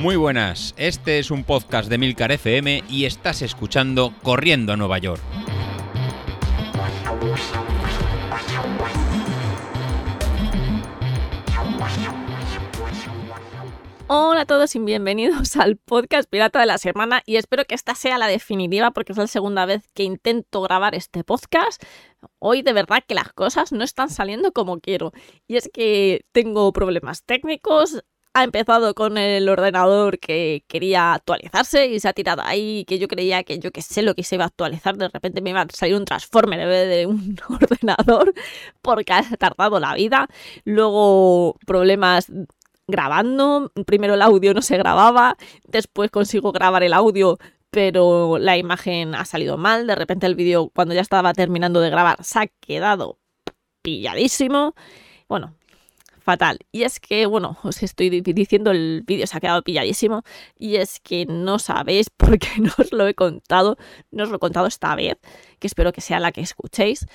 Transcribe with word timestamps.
Muy 0.00 0.16
buenas, 0.16 0.74
este 0.78 1.18
es 1.18 1.30
un 1.30 1.44
podcast 1.44 1.90
de 1.90 1.98
Milcar 1.98 2.32
FM 2.32 2.84
y 2.88 3.04
estás 3.04 3.42
escuchando 3.42 4.14
Corriendo 4.22 4.72
a 4.72 4.76
Nueva 4.78 4.96
York. 4.96 5.20
Hola 14.06 14.40
a 14.40 14.46
todos 14.46 14.74
y 14.74 14.78
bienvenidos 14.78 15.54
al 15.56 15.76
podcast 15.76 16.30
Pirata 16.30 16.60
de 16.60 16.66
la 16.66 16.78
Semana 16.78 17.22
y 17.26 17.36
espero 17.36 17.66
que 17.66 17.74
esta 17.74 17.94
sea 17.94 18.16
la 18.16 18.26
definitiva 18.26 18.92
porque 18.92 19.12
es 19.12 19.18
la 19.18 19.26
segunda 19.26 19.66
vez 19.66 19.86
que 19.92 20.04
intento 20.04 20.62
grabar 20.62 20.94
este 20.94 21.24
podcast. 21.24 21.82
Hoy 22.38 22.62
de 22.62 22.72
verdad 22.72 23.04
que 23.06 23.14
las 23.14 23.34
cosas 23.34 23.70
no 23.70 23.84
están 23.84 24.08
saliendo 24.08 24.52
como 24.52 24.80
quiero 24.80 25.12
y 25.46 25.56
es 25.56 25.68
que 25.70 26.24
tengo 26.32 26.72
problemas 26.72 27.22
técnicos, 27.22 28.02
ha 28.34 28.44
empezado 28.44 28.94
con 28.94 29.18
el 29.18 29.48
ordenador 29.48 30.18
que 30.18 30.64
quería 30.68 31.14
actualizarse 31.14 31.86
y 31.88 32.00
se 32.00 32.08
ha 32.08 32.12
tirado 32.12 32.42
ahí 32.44 32.84
que 32.84 32.98
yo 32.98 33.08
creía 33.08 33.42
que 33.42 33.58
yo 33.58 33.72
que 33.72 33.82
sé 33.82 34.02
lo 34.02 34.14
que 34.14 34.22
se 34.22 34.36
iba 34.36 34.44
a 34.44 34.48
actualizar, 34.48 34.96
de 34.96 35.08
repente 35.08 35.40
me 35.40 35.50
iba 35.50 35.62
a 35.62 35.66
salir 35.72 35.96
un 35.96 36.04
transformer 36.04 36.60
en 36.60 36.68
vez 36.68 36.88
de 36.88 37.06
un 37.06 37.36
ordenador 37.48 38.32
porque 38.82 39.12
ha 39.12 39.22
tardado 39.36 39.80
la 39.80 39.94
vida. 39.94 40.28
Luego 40.64 41.56
problemas 41.66 42.30
grabando. 42.86 43.72
Primero 43.86 44.14
el 44.14 44.22
audio 44.22 44.54
no 44.54 44.62
se 44.62 44.76
grababa, 44.76 45.36
después 45.66 46.10
consigo 46.10 46.52
grabar 46.52 46.82
el 46.82 46.92
audio, 46.92 47.38
pero 47.70 48.38
la 48.38 48.56
imagen 48.56 49.14
ha 49.14 49.24
salido 49.24 49.56
mal. 49.56 49.86
De 49.86 49.94
repente 49.94 50.26
el 50.26 50.34
vídeo, 50.34 50.70
cuando 50.74 50.94
ya 50.94 51.00
estaba 51.00 51.32
terminando 51.32 51.80
de 51.80 51.90
grabar, 51.90 52.22
se 52.22 52.38
ha 52.40 52.46
quedado 52.46 53.18
pilladísimo. 53.82 54.74
Bueno, 55.28 55.54
fatal. 56.20 56.58
Y 56.72 56.82
es 56.82 57.00
que, 57.00 57.26
bueno, 57.26 57.58
os 57.62 57.82
estoy 57.82 58.20
diciendo, 58.20 58.70
el 58.70 59.02
vídeo 59.06 59.26
se 59.26 59.36
ha 59.36 59.40
quedado 59.40 59.62
pilladísimo. 59.62 60.22
Y 60.58 60.76
es 60.76 61.00
que 61.00 61.26
no 61.26 61.58
sabéis 61.58 62.10
por 62.16 62.38
qué 62.38 62.60
no 62.60 62.72
os 62.78 62.92
lo 62.92 63.06
he 63.06 63.14
contado. 63.14 63.76
No 64.10 64.24
os 64.24 64.30
lo 64.30 64.36
he 64.36 64.40
contado 64.40 64.66
esta 64.66 64.94
vez, 64.94 65.18
que 65.58 65.66
espero 65.66 65.92
que 65.92 66.00
sea 66.00 66.20
la 66.20 66.32
que 66.32 66.40
escuchéis. 66.40 67.06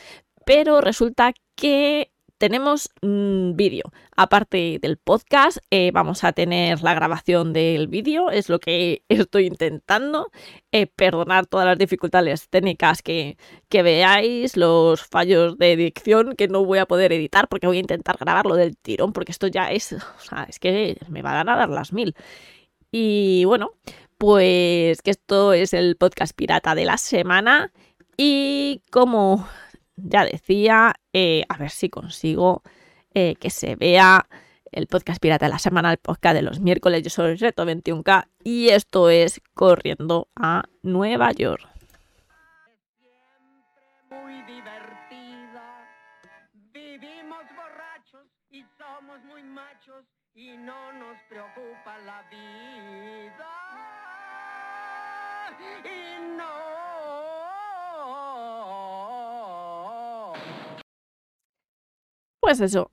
Pero 0.46 0.82
resulta 0.82 1.34
que 1.56 2.12
tenemos 2.38 2.90
un 3.02 3.54
vídeo. 3.56 3.92
Aparte 4.16 4.80
del 4.82 4.98
podcast, 4.98 5.58
eh, 5.72 5.92
vamos 5.92 6.24
a 6.24 6.34
tener 6.34 6.82
la 6.84 6.94
grabación 6.94 7.54
del 7.54 7.88
vídeo, 7.88 8.30
es 8.30 8.50
lo 8.50 8.60
que 8.60 9.04
estoy 9.10 9.48
intentando. 9.48 10.32
Eh, 10.72 10.88
perdonar 10.88 11.46
todas 11.46 11.66
las 11.66 11.78
dificultades 11.78 12.50
técnicas 12.50 13.02
que, 13.02 13.38
que, 13.70 13.84
veáis, 13.84 14.58
los 14.58 15.04
fallos 15.06 15.58
de 15.58 15.76
dicción 15.78 16.36
que 16.36 16.48
no 16.48 16.66
voy 16.66 16.80
a 16.80 16.86
poder 16.86 17.14
editar 17.14 17.48
porque 17.48 17.68
voy 17.68 17.78
a 17.78 17.82
intentar 17.82 18.18
grabarlo 18.20 18.56
del 18.56 18.78
tirón, 18.78 19.14
porque 19.14 19.32
esto 19.32 19.48
ya 19.48 19.72
es, 19.72 19.94
o 19.94 20.20
sea, 20.20 20.46
es 20.50 20.60
que 20.60 20.98
me 21.08 21.22
van 21.22 21.50
a 21.50 21.56
dar 21.56 21.70
las 21.70 21.94
mil. 21.94 22.16
Y 22.92 23.46
bueno, 23.46 23.72
pues 24.18 25.02
que 25.02 25.12
esto 25.12 25.54
es 25.54 25.74
el 25.74 25.98
podcast 25.98 26.36
pirata 26.36 26.76
de 26.76 26.86
la 26.86 26.98
semana. 26.98 27.72
Y 28.18 28.82
como 28.92 29.48
ya 29.96 30.26
decía, 30.26 30.96
eh, 31.14 31.44
a 31.50 31.58
ver 31.58 31.70
si 31.70 31.90
consigo 31.90 32.64
eh, 33.14 33.36
que 33.36 33.50
se 33.50 33.76
vea 33.76 34.28
el 34.72 34.88
podcast 34.88 35.22
pirata 35.22 35.46
de 35.46 35.52
la 35.52 35.60
semana, 35.60 35.92
el 35.92 35.98
podcast 35.98 36.36
de 36.36 36.42
los 36.42 36.60
miércoles. 36.60 37.02
Yo 37.02 37.10
soy 37.10 37.36
Reto 37.36 37.66
21K 37.66 38.28
y 38.44 38.70
esto 38.70 39.10
es 39.10 39.42
Corriendo 39.54 40.28
a 40.36 40.64
Nueva 40.84 41.32
York. 41.32 41.68
muy 44.10 44.42
divertida. 44.44 45.88
Vivimos 46.74 47.44
borrachos 47.56 48.28
y 48.50 48.64
somos 48.78 49.24
muy 49.26 49.44
machos 49.44 50.06
y 50.34 50.58
no 50.58 50.94
nos 50.94 51.18
preocupa 51.30 51.98
la 52.06 52.24
vida. 52.30 53.56
Pues 62.46 62.60
eso, 62.62 62.92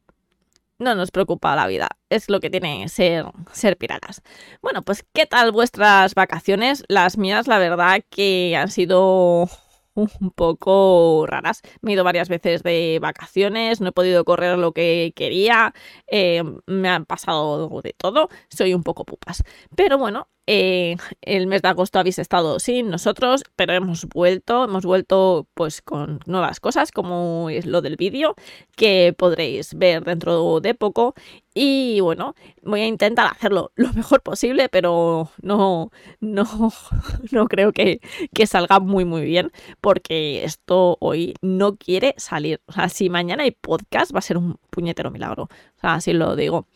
no 0.79 0.95
nos 0.95 1.11
preocupa 1.11 1.55
la 1.55 1.67
vida. 1.67 1.91
Es 2.09 2.31
lo 2.31 2.41
que 2.41 2.49
tiene 2.49 2.89
ser, 2.89 3.27
ser 3.53 3.77
piratas. 3.77 4.23
Bueno, 4.63 4.81
pues 4.81 5.05
¿qué 5.13 5.27
tal 5.27 5.53
vuestras 5.53 6.15
vacaciones? 6.15 6.85
Las 6.89 7.19
mías, 7.19 7.47
la 7.49 7.59
verdad, 7.59 8.01
que 8.09 8.57
han 8.57 8.71
sido 8.71 9.51
un 9.95 10.31
poco 10.31 11.27
raras. 11.27 11.63
Me 11.81 11.93
he 11.93 11.95
ido 11.95 12.05
varias 12.05 12.29
veces 12.29 12.63
de 12.63 12.99
vacaciones, 13.01 13.81
no 13.81 13.89
he 13.89 13.93
podido 13.93 14.25
correr 14.25 14.59
lo 14.59 14.73
que 14.73 15.13
quería, 15.15 15.75
eh, 16.07 16.43
me 16.67 16.89
ha 16.89 17.01
pasado 17.01 17.81
de 17.83 17.93
todo, 17.93 18.29
soy 18.49 18.75
un 18.75 18.83
poco 18.83 19.05
pupas. 19.05 19.43
Pero 19.77 19.99
bueno, 19.99 20.29
eh, 20.49 20.97
el 21.21 21.47
mes 21.47 21.63
de 21.63 21.69
agosto 21.69 22.01
habéis 22.01 22.19
estado 22.19 22.59
sin 22.59 22.91
nosotros, 22.91 23.45
pero 23.55 23.75
hemos 23.75 24.07
vuelto, 24.07 24.65
hemos 24.65 24.85
vuelto 24.85 25.47
pues 25.55 25.83
con 25.83 26.21
nuevas 26.27 26.59
cosas 26.59 26.91
como 26.91 27.49
es 27.49 27.65
lo 27.65 27.81
del 27.81 27.97
vídeo 27.97 28.35
que 28.77 29.15
podréis 29.17 29.75
ver 29.75 30.03
dentro 30.05 30.61
de 30.61 30.75
poco 30.75 31.15
y 31.55 32.01
bueno, 32.01 32.35
voy 32.63 32.81
a 32.81 32.87
intentar 32.87 33.27
hacerlo 33.27 33.73
lo 33.75 33.93
mejor 33.93 34.23
posible, 34.23 34.69
pero 34.69 35.31
no, 35.43 35.91
no, 36.21 36.47
no 37.31 37.49
creo 37.49 37.73
que, 37.73 38.01
que 38.35 38.47
salga 38.47 38.81
muy 38.81 39.05
muy 39.05 39.23
bien 39.23 39.53
porque 39.81 40.45
esto 40.45 40.97
hoy 41.01 41.35
no 41.43 41.77
quiere 41.77 42.15
salir. 42.17 42.61
O 42.67 42.73
sea, 42.73 42.89
si 42.89 43.11
mañana 43.11 43.43
hay 43.43 43.51
podcast 43.51 44.15
va 44.15 44.21
a 44.21 44.23
ser 44.23 44.39
un 44.39 44.59
puñetero 44.71 45.11
milagro. 45.11 45.45
O 45.45 45.81
sea, 45.81 45.95
así 45.95 46.13
lo 46.13 46.37
digo. 46.37 46.67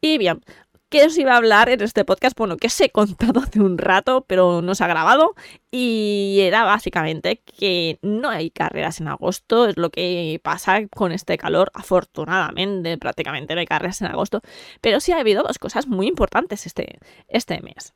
Y 0.00 0.18
bien, 0.18 0.42
¿Qué 0.88 1.04
os 1.04 1.18
iba 1.18 1.32
a 1.32 1.36
hablar 1.38 1.68
en 1.68 1.82
este 1.82 2.04
podcast? 2.04 2.38
Bueno, 2.38 2.56
que 2.56 2.68
os 2.68 2.80
he 2.80 2.90
contado 2.90 3.40
hace 3.40 3.60
un 3.60 3.76
rato, 3.76 4.24
pero 4.28 4.62
no 4.62 4.76
se 4.76 4.84
ha 4.84 4.86
grabado. 4.86 5.34
Y 5.72 6.38
era 6.42 6.62
básicamente 6.62 7.38
que 7.38 7.98
no 8.02 8.28
hay 8.28 8.50
carreras 8.50 9.00
en 9.00 9.08
agosto, 9.08 9.66
es 9.66 9.76
lo 9.76 9.90
que 9.90 10.40
pasa 10.44 10.86
con 10.88 11.10
este 11.10 11.38
calor. 11.38 11.72
Afortunadamente, 11.74 12.98
prácticamente 12.98 13.54
no 13.54 13.60
hay 13.60 13.66
carreras 13.66 14.00
en 14.00 14.08
agosto. 14.08 14.42
Pero 14.80 15.00
sí 15.00 15.10
ha 15.10 15.18
habido 15.18 15.42
dos 15.42 15.58
cosas 15.58 15.88
muy 15.88 16.06
importantes 16.06 16.66
este, 16.66 17.00
este 17.26 17.60
mes. 17.62 17.94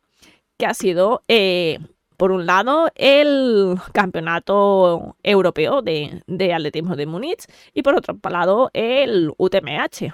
Que 0.58 0.66
ha 0.66 0.74
sido, 0.74 1.22
eh, 1.28 1.78
por 2.16 2.32
un 2.32 2.44
lado, 2.44 2.90
el 2.96 3.76
campeonato 3.92 5.16
europeo 5.22 5.80
de, 5.82 6.24
de 6.26 6.54
atletismo 6.54 6.96
de 6.96 7.06
Múnich. 7.06 7.46
Y 7.72 7.82
por 7.82 7.94
otro 7.94 8.18
lado, 8.28 8.70
el 8.74 9.32
UTMH. 9.38 10.12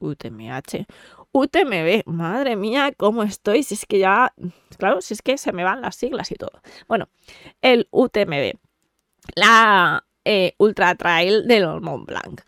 UTMH. 0.00 0.86
UTMB, 1.32 2.02
madre 2.06 2.56
mía, 2.56 2.92
¿cómo 2.96 3.22
estoy? 3.22 3.62
Si 3.62 3.74
es 3.74 3.86
que 3.86 3.98
ya, 3.98 4.34
claro, 4.78 5.00
si 5.00 5.14
es 5.14 5.22
que 5.22 5.38
se 5.38 5.52
me 5.52 5.64
van 5.64 5.80
las 5.80 5.96
siglas 5.96 6.30
y 6.32 6.34
todo. 6.34 6.60
Bueno, 6.88 7.08
el 7.62 7.88
UTMB, 7.90 8.54
la 9.36 10.04
eh, 10.24 10.54
Ultra 10.58 10.94
Trail 10.96 11.46
del 11.46 11.80
Mont 11.80 12.06
Blanc. 12.06 12.42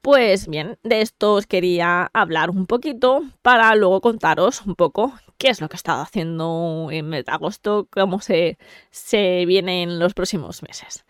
Pues 0.00 0.48
bien, 0.48 0.78
de 0.82 1.02
esto 1.02 1.34
os 1.34 1.46
quería 1.46 2.10
hablar 2.12 2.50
un 2.50 2.66
poquito 2.66 3.22
para 3.42 3.74
luego 3.74 4.00
contaros 4.00 4.64
un 4.64 4.74
poco 4.74 5.12
qué 5.36 5.48
es 5.48 5.60
lo 5.60 5.68
que 5.68 5.74
he 5.74 5.76
estado 5.76 6.02
haciendo 6.02 6.88
en 6.90 7.12
agosto, 7.26 7.86
cómo 7.90 8.20
se, 8.20 8.58
se 8.90 9.42
en 9.42 9.98
los 9.98 10.14
próximos 10.14 10.62
meses. 10.62 11.04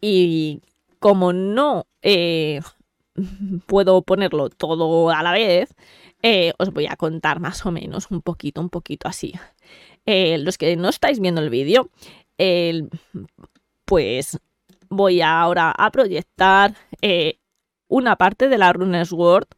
Y 0.00 0.62
como 0.98 1.32
no 1.32 1.86
eh, 2.02 2.60
puedo 3.66 4.02
ponerlo 4.02 4.50
todo 4.50 5.10
a 5.10 5.22
la 5.22 5.32
vez, 5.32 5.74
eh, 6.22 6.52
os 6.58 6.70
voy 6.72 6.86
a 6.86 6.96
contar 6.96 7.40
más 7.40 7.64
o 7.66 7.70
menos 7.70 8.10
un 8.10 8.22
poquito, 8.22 8.60
un 8.60 8.70
poquito 8.70 9.08
así. 9.08 9.34
Eh, 10.06 10.38
los 10.38 10.58
que 10.58 10.76
no 10.76 10.88
estáis 10.88 11.20
viendo 11.20 11.40
el 11.40 11.50
vídeo, 11.50 11.90
pues 13.84 14.38
voy 14.90 15.22
ahora 15.22 15.72
a 15.76 15.90
proyectar 15.90 16.74
eh, 17.00 17.38
una 17.88 18.16
parte 18.16 18.48
de 18.48 18.58
la 18.58 18.72
Runners 18.72 19.12
World 19.12 19.48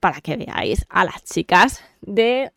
para 0.00 0.20
que 0.20 0.36
veáis 0.36 0.84
a 0.88 1.04
las 1.04 1.24
chicas 1.24 1.82
de 2.02 2.52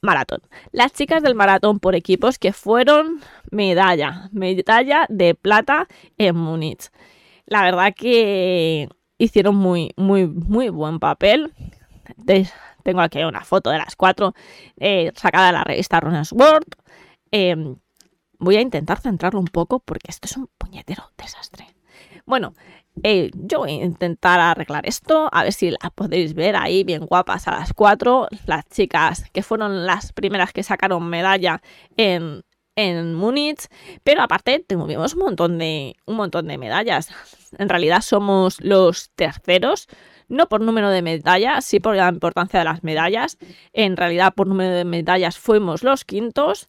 maratón. 0.00 0.40
Las 0.72 0.92
chicas 0.92 1.22
del 1.22 1.34
maratón 1.34 1.80
por 1.80 1.94
equipos 1.94 2.38
que 2.38 2.52
fueron 2.52 3.20
medalla, 3.50 4.28
medalla 4.32 5.06
de 5.08 5.34
plata 5.34 5.88
en 6.18 6.36
Múnich. 6.36 6.90
La 7.46 7.62
verdad 7.62 7.94
que 7.96 8.88
hicieron 9.18 9.56
muy, 9.56 9.92
muy, 9.96 10.26
muy 10.26 10.68
buen 10.68 10.98
papel. 10.98 11.52
Tengo 12.82 13.00
aquí 13.00 13.22
una 13.22 13.44
foto 13.44 13.70
de 13.70 13.78
las 13.78 13.96
cuatro 13.96 14.34
eh, 14.78 15.12
sacada 15.14 15.46
de 15.46 15.52
la 15.52 15.64
revista 15.64 16.00
Runners 16.00 16.32
World. 16.32 16.74
Eh, 17.30 17.56
voy 18.38 18.56
a 18.56 18.60
intentar 18.60 19.00
centrarlo 19.00 19.40
un 19.40 19.46
poco 19.46 19.80
porque 19.80 20.10
esto 20.10 20.26
es 20.26 20.36
un 20.36 20.48
puñetero 20.58 21.10
desastre. 21.16 21.66
Bueno, 22.26 22.54
eh, 23.02 23.30
yo 23.34 23.58
voy 23.60 23.72
a 23.72 23.84
intentar 23.84 24.40
arreglar 24.40 24.86
esto, 24.86 25.28
a 25.32 25.42
ver 25.42 25.52
si 25.52 25.70
las 25.70 25.90
podéis 25.94 26.34
ver 26.34 26.56
ahí 26.56 26.84
bien 26.84 27.06
guapas 27.06 27.48
a 27.48 27.52
las 27.52 27.72
cuatro. 27.72 28.28
Las 28.46 28.66
chicas 28.68 29.24
que 29.32 29.42
fueron 29.42 29.86
las 29.86 30.12
primeras 30.12 30.52
que 30.52 30.62
sacaron 30.62 31.08
medalla 31.08 31.60
en, 31.96 32.42
en 32.76 33.14
Múnich, 33.14 33.66
pero 34.02 34.22
aparte 34.22 34.64
tuvimos 34.66 35.14
un 35.14 35.20
montón 35.20 35.58
de 35.58 35.96
un 36.06 36.16
montón 36.16 36.46
de 36.48 36.58
medallas. 36.58 37.10
En 37.58 37.68
realidad 37.68 38.00
somos 38.00 38.60
los 38.60 39.10
terceros 39.14 39.88
no 40.34 40.48
por 40.48 40.60
número 40.60 40.90
de 40.90 41.02
medallas, 41.02 41.64
sí 41.64 41.80
por 41.80 41.96
la 41.96 42.08
importancia 42.08 42.58
de 42.58 42.64
las 42.64 42.84
medallas. 42.84 43.38
En 43.72 43.96
realidad, 43.96 44.34
por 44.34 44.46
número 44.46 44.74
de 44.74 44.84
medallas 44.84 45.38
fuimos 45.38 45.82
los 45.82 46.04
quintos 46.04 46.68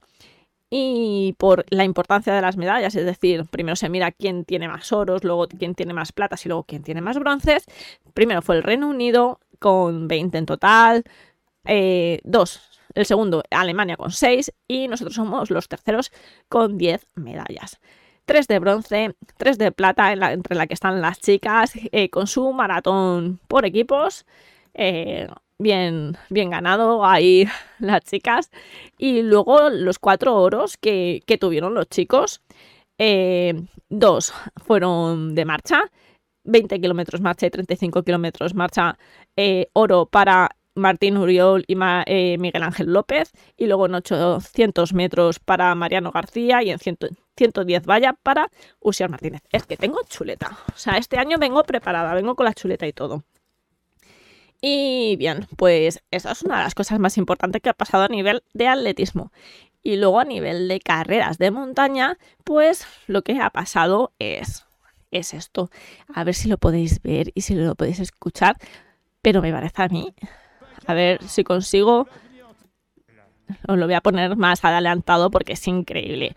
y 0.70 1.36
por 1.38 1.66
la 1.70 1.84
importancia 1.84 2.34
de 2.34 2.42
las 2.42 2.58
medallas, 2.58 2.96
es 2.96 3.06
decir, 3.06 3.46
primero 3.50 3.76
se 3.76 3.90
mira 3.90 4.12
quién 4.12 4.46
tiene 4.46 4.68
más 4.68 4.92
oros, 4.92 5.24
luego 5.24 5.48
quién 5.48 5.76
tiene 5.76 5.94
más 5.94 6.12
platas 6.12 6.46
y 6.46 6.50
luego 6.50 6.64
quién 6.64 6.84
tiene 6.84 7.02
más 7.02 7.18
bronces. 7.20 7.66
Primero 8.14 8.42
fue 8.42 8.56
el 8.58 8.64
Reino 8.64 8.90
Unido 8.90 9.40
con 9.60 10.08
20 10.08 10.38
en 10.38 10.46
total, 10.46 11.04
eh, 11.66 12.20
dos, 12.24 12.62
el 12.94 13.06
segundo 13.06 13.44
Alemania 13.52 13.98
con 13.98 14.12
6 14.12 14.52
y 14.68 14.88
nosotros 14.88 15.16
somos 15.16 15.52
los 15.52 15.68
terceros 15.68 16.12
con 16.50 16.78
10 16.78 17.08
medallas. 17.16 17.80
3 18.26 18.48
de 18.48 18.60
bronce, 18.60 19.16
3 19.38 19.58
de 19.58 19.72
plata, 19.72 20.12
entre 20.12 20.56
la 20.56 20.68
que 20.68 20.74
están 20.74 21.02
las 21.02 21.20
chicas, 21.20 21.74
eh, 21.92 22.10
con 22.10 22.28
su 22.28 22.52
maratón 22.54 23.40
por 23.48 23.66
equipos. 23.66 24.26
Eh, 24.74 25.28
bien, 25.60 26.18
bien 26.30 26.50
ganado 26.50 27.06
ahí 27.06 27.48
las 27.80 28.04
chicas. 28.04 28.52
Y 28.98 29.22
luego 29.22 29.70
los 29.70 30.00
cuatro 30.00 30.36
oros 30.36 30.78
que, 30.78 31.24
tuvieron 31.40 31.74
los 31.74 31.88
chicos. 31.88 32.42
Eh, 32.98 33.54
dos 33.90 34.34
fueron 34.58 35.36
de 35.36 35.46
marcha, 35.46 35.84
20 36.46 36.80
kilómetros 36.82 37.22
marcha 37.22 37.46
y 37.48 37.50
35 37.52 38.04
kilómetros 38.04 38.54
marcha, 38.54 38.98
oro 39.74 40.06
para 40.06 40.56
Martín 40.76 41.18
Uriol 41.18 41.66
y 41.68 41.76
Miguel 41.76 42.64
Ángel 42.64 42.94
López, 42.94 43.34
y 43.58 43.68
luego 43.68 43.88
en 43.88 43.96
800 43.96 44.94
metros 44.94 45.40
para 45.40 45.76
Mariano 45.76 46.12
García 46.12 46.64
y 46.64 46.72
en 46.72 46.80
110 47.36 47.86
valla 47.86 48.14
para 48.14 48.50
Usiar 48.80 49.10
Martínez. 49.10 49.42
Es 49.52 49.66
que 49.66 49.78
tengo 49.78 50.00
chuleta, 50.08 50.58
o 50.74 50.78
sea, 50.78 50.98
este 50.98 51.18
año 51.18 51.38
vengo 51.38 51.64
preparada, 51.64 52.14
vengo 52.14 52.36
con 52.36 52.46
la 52.46 52.54
chuleta 52.54 52.88
y 52.88 52.94
todo. 52.94 53.24
Y 54.62 55.16
bien, 55.18 55.48
pues 55.58 56.02
esa 56.12 56.32
es 56.32 56.42
una 56.42 56.58
de 56.58 56.64
las 56.64 56.76
cosas 56.76 57.00
más 57.00 57.18
importantes 57.18 57.62
que 57.62 57.70
ha 57.70 57.74
pasado 57.74 58.04
a 58.04 58.08
nivel 58.08 58.44
de 58.54 58.68
atletismo. 58.68 59.32
Y 59.84 59.98
luego 59.98 60.20
a 60.20 60.26
nivel 60.26 60.68
de 60.68 60.80
carreras 60.80 61.38
de 61.38 61.52
montaña, 61.52 62.18
pues 62.44 62.88
lo 63.06 63.22
que 63.22 63.40
ha 63.40 63.52
pasado 63.52 64.14
es, 64.18 64.66
es 65.12 65.36
esto. 65.36 65.70
A 66.14 66.24
ver 66.24 66.34
si 66.34 66.50
lo 66.50 66.58
podéis 66.58 67.02
ver 67.04 67.32
y 67.36 67.42
si 67.42 67.54
lo 67.54 67.76
podéis 67.76 68.00
escuchar. 68.00 68.58
Pero 69.22 69.42
me 69.42 69.52
parece 69.52 69.84
a 69.84 69.88
mí. 69.88 70.16
A 70.88 70.94
ver 70.96 71.22
si 71.28 71.44
consigo. 71.44 72.08
Os 73.68 73.78
lo 73.78 73.86
voy 73.86 73.94
a 73.94 74.02
poner 74.02 74.36
más 74.36 74.66
adelantado 74.66 75.30
porque 75.30 75.54
es 75.54 75.68
increíble. 75.68 76.36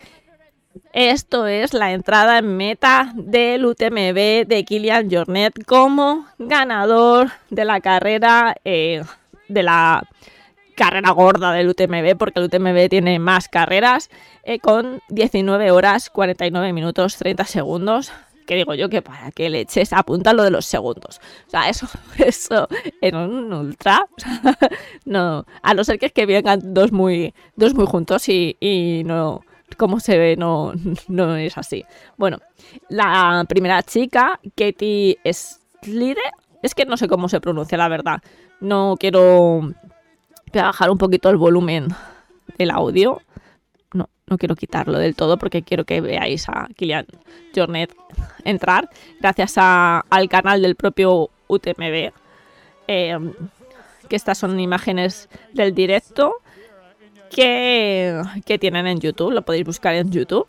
Esto 0.92 1.46
es 1.46 1.74
la 1.74 1.92
entrada 1.92 2.38
en 2.38 2.56
meta 2.56 3.12
del 3.14 3.64
UTMB 3.66 4.46
de 4.46 4.64
Kilian 4.66 5.10
Jornet 5.10 5.64
como 5.64 6.26
ganador 6.38 7.30
de 7.50 7.64
la 7.64 7.80
carrera 7.80 8.54
eh, 8.64 9.02
de 9.48 9.62
la 9.62 10.06
carrera 10.78 11.10
gorda 11.10 11.52
del 11.52 11.68
UTMB, 11.68 12.16
porque 12.16 12.38
el 12.38 12.46
UTMB 12.46 12.88
tiene 12.88 13.18
más 13.18 13.48
carreras, 13.48 14.10
eh, 14.44 14.60
con 14.60 15.02
19 15.08 15.72
horas 15.72 16.08
49 16.08 16.72
minutos 16.72 17.16
30 17.16 17.44
segundos. 17.44 18.12
Que 18.46 18.54
digo 18.54 18.72
yo 18.72 18.88
que 18.88 19.02
para 19.02 19.30
que 19.30 19.50
le 19.50 19.60
eches 19.60 19.92
apunta 19.92 20.32
lo 20.32 20.42
de 20.42 20.50
los 20.50 20.64
segundos. 20.64 21.20
O 21.48 21.50
sea, 21.50 21.68
eso, 21.68 21.86
eso 22.18 22.66
en 23.02 23.14
un 23.16 23.52
ultra. 23.52 24.06
no, 25.04 25.44
a 25.62 25.74
no 25.74 25.84
ser 25.84 25.98
que 25.98 26.06
es 26.06 26.12
que 26.12 26.24
vengan 26.24 26.72
dos 26.72 26.90
muy, 26.90 27.34
dos 27.56 27.74
muy 27.74 27.84
juntos 27.84 28.26
y, 28.30 28.56
y 28.58 29.02
no, 29.04 29.42
como 29.78 30.00
se 30.00 30.18
ve, 30.18 30.36
no, 30.36 30.74
no 31.08 31.36
es 31.36 31.56
así. 31.56 31.86
Bueno, 32.18 32.38
la 32.90 33.46
primera 33.48 33.82
chica, 33.82 34.38
Katie 34.54 35.18
Slide, 35.32 36.16
es 36.62 36.74
que 36.74 36.84
no 36.84 36.98
sé 36.98 37.08
cómo 37.08 37.30
se 37.30 37.40
pronuncia, 37.40 37.78
la 37.78 37.88
verdad. 37.88 38.20
No 38.60 38.96
quiero 38.98 39.72
bajar 40.52 40.90
un 40.90 40.98
poquito 40.98 41.30
el 41.30 41.36
volumen 41.36 41.88
del 42.58 42.70
audio. 42.70 43.22
No, 43.94 44.10
no 44.26 44.36
quiero 44.36 44.56
quitarlo 44.56 44.98
del 44.98 45.14
todo 45.14 45.38
porque 45.38 45.62
quiero 45.62 45.84
que 45.84 46.00
veáis 46.00 46.48
a 46.48 46.68
Kilian 46.76 47.06
Jornet 47.54 47.94
entrar 48.44 48.90
gracias 49.20 49.54
al 49.56 50.28
canal 50.28 50.60
del 50.60 50.74
propio 50.74 51.30
UTMB. 51.46 52.12
Eh, 52.88 53.18
que 54.08 54.16
estas 54.16 54.38
son 54.38 54.58
imágenes 54.58 55.28
del 55.52 55.74
directo 55.74 56.36
que, 57.30 58.58
tienen 58.58 58.86
en 58.86 59.00
YouTube, 59.00 59.32
lo 59.32 59.42
podéis 59.42 59.64
buscar 59.64 59.94
en 59.94 60.10
YouTube. 60.10 60.46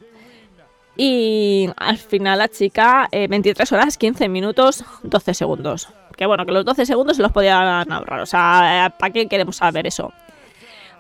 Y 0.98 1.70
al 1.78 1.98
final 1.98 2.40
la 2.40 2.50
chica, 2.50 3.08
23 3.12 3.72
eh, 3.72 3.76
horas, 3.76 3.98
15 3.98 4.28
minutos, 4.28 4.84
12 5.04 5.34
segundos. 5.34 5.88
Que 6.18 6.26
bueno, 6.26 6.46
que 6.46 6.52
los 6.52 6.66
12 6.66 6.86
segundos 6.86 7.16
se 7.16 7.24
los 7.24 7.32
podían 7.32 7.90
ahorrar. 7.92 8.20
O 8.20 8.26
sea, 8.26 8.88
eh, 8.88 8.94
¿para 9.00 9.14
qué 9.14 9.28
queremos 9.28 9.56
saber 9.56 9.88
eso? 9.88 10.12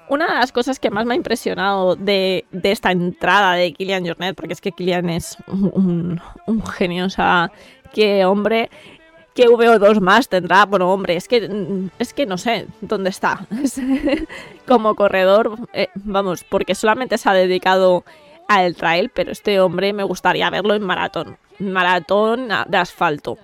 Una 0.07 0.27
de 0.27 0.35
las 0.35 0.51
cosas 0.51 0.79
que 0.79 0.89
más 0.89 1.05
me 1.05 1.13
ha 1.13 1.17
impresionado 1.17 1.95
de, 1.95 2.45
esta 2.63 2.91
entrada 2.91 3.53
de 3.53 3.73
Kilian 3.73 4.07
Jornet, 4.07 4.35
porque 4.35 4.53
es 4.53 4.61
que 4.61 4.71
Kilian 4.71 5.09
es 5.09 5.37
un, 5.47 6.19
un 6.47 6.65
genio, 6.65 7.05
o 7.05 7.09
sea, 7.09 7.51
qué 7.93 8.25
hombre, 8.25 8.69
que 9.39 9.47
VO2 9.47 10.01
más 10.01 10.27
tendrá. 10.27 10.65
Bueno, 10.65 10.91
hombre, 10.91 11.15
es 11.15 11.27
que 11.27 11.89
es 11.97 12.13
que 12.13 12.25
no 12.25 12.37
sé 12.37 12.67
dónde 12.81 13.09
está. 13.09 13.47
Como 14.67 14.95
corredor, 14.95 15.57
eh, 15.73 15.87
vamos, 15.95 16.43
porque 16.43 16.75
solamente 16.75 17.17
se 17.17 17.29
ha 17.29 17.33
dedicado 17.33 18.03
al 18.49 18.75
trail, 18.75 19.09
pero 19.13 19.31
este 19.31 19.61
hombre 19.61 19.93
me 19.93 20.03
gustaría 20.03 20.49
verlo 20.49 20.73
en 20.73 20.83
maratón. 20.83 21.37
Maratón 21.59 22.49
de 22.67 22.77
asfalto. 22.77 23.37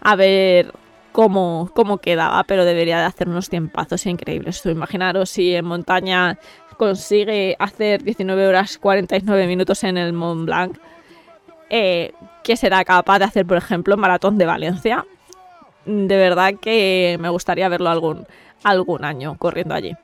A 0.00 0.16
ver 0.16 0.72
cómo, 1.12 1.70
cómo 1.74 1.98
quedaba, 1.98 2.42
pero 2.44 2.64
debería 2.64 2.98
de 3.00 3.04
hacer 3.04 3.28
unos 3.28 3.50
tiempazos 3.50 4.06
increíbles. 4.06 4.64
Imaginaros 4.64 5.28
si 5.28 5.54
en 5.54 5.66
montaña 5.66 6.38
consigue 6.78 7.54
hacer 7.58 8.02
19 8.02 8.46
horas 8.46 8.78
49 8.78 9.46
minutos 9.46 9.84
en 9.84 9.98
el 9.98 10.14
Mont 10.14 10.46
Blanc. 10.46 10.78
Eh, 11.68 12.12
¿Qué 12.42 12.56
será 12.56 12.84
capaz 12.84 13.18
de 13.18 13.26
hacer, 13.26 13.46
por 13.46 13.58
ejemplo, 13.58 13.96
Maratón 13.96 14.38
de 14.38 14.46
Valencia? 14.46 15.04
De 15.86 16.16
verdad 16.16 16.54
que 16.60 17.16
me 17.20 17.28
gustaría 17.28 17.68
verlo 17.68 17.90
algún, 17.90 18.26
algún 18.62 19.04
año 19.04 19.36
corriendo 19.38 19.74
allí. 19.74 19.94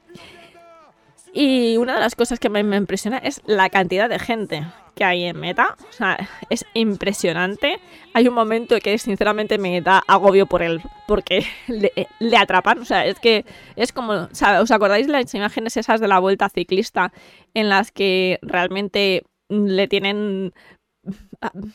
Y 1.32 1.76
una 1.76 1.94
de 1.94 2.00
las 2.00 2.16
cosas 2.16 2.40
que 2.40 2.48
me, 2.48 2.60
impresiona 2.76 3.18
es 3.18 3.40
la 3.46 3.70
cantidad 3.70 4.08
de 4.08 4.18
gente 4.18 4.66
que 4.96 5.04
hay 5.04 5.24
en 5.24 5.38
meta. 5.38 5.76
O 5.88 5.92
sea, 5.92 6.28
es 6.48 6.64
impresionante. 6.74 7.78
Hay 8.14 8.26
un 8.26 8.34
momento 8.34 8.76
que 8.80 8.98
sinceramente 8.98 9.56
me 9.56 9.80
da 9.80 10.02
agobio 10.08 10.46
por 10.46 10.62
él, 10.62 10.82
porque 11.06 11.46
le, 11.68 12.36
atrapan. 12.36 12.80
O 12.80 12.84
sea, 12.84 13.06
es 13.06 13.20
que 13.20 13.44
es 13.76 13.92
como, 13.92 14.28
¿os 14.60 14.70
acordáis 14.70 15.06
las 15.06 15.32
imágenes 15.34 15.76
esas 15.76 16.00
de 16.00 16.08
la 16.08 16.18
vuelta 16.18 16.48
ciclista 16.48 17.12
en 17.54 17.68
las 17.68 17.92
que 17.92 18.40
realmente 18.42 19.22
le 19.48 19.86
tienen 19.86 20.52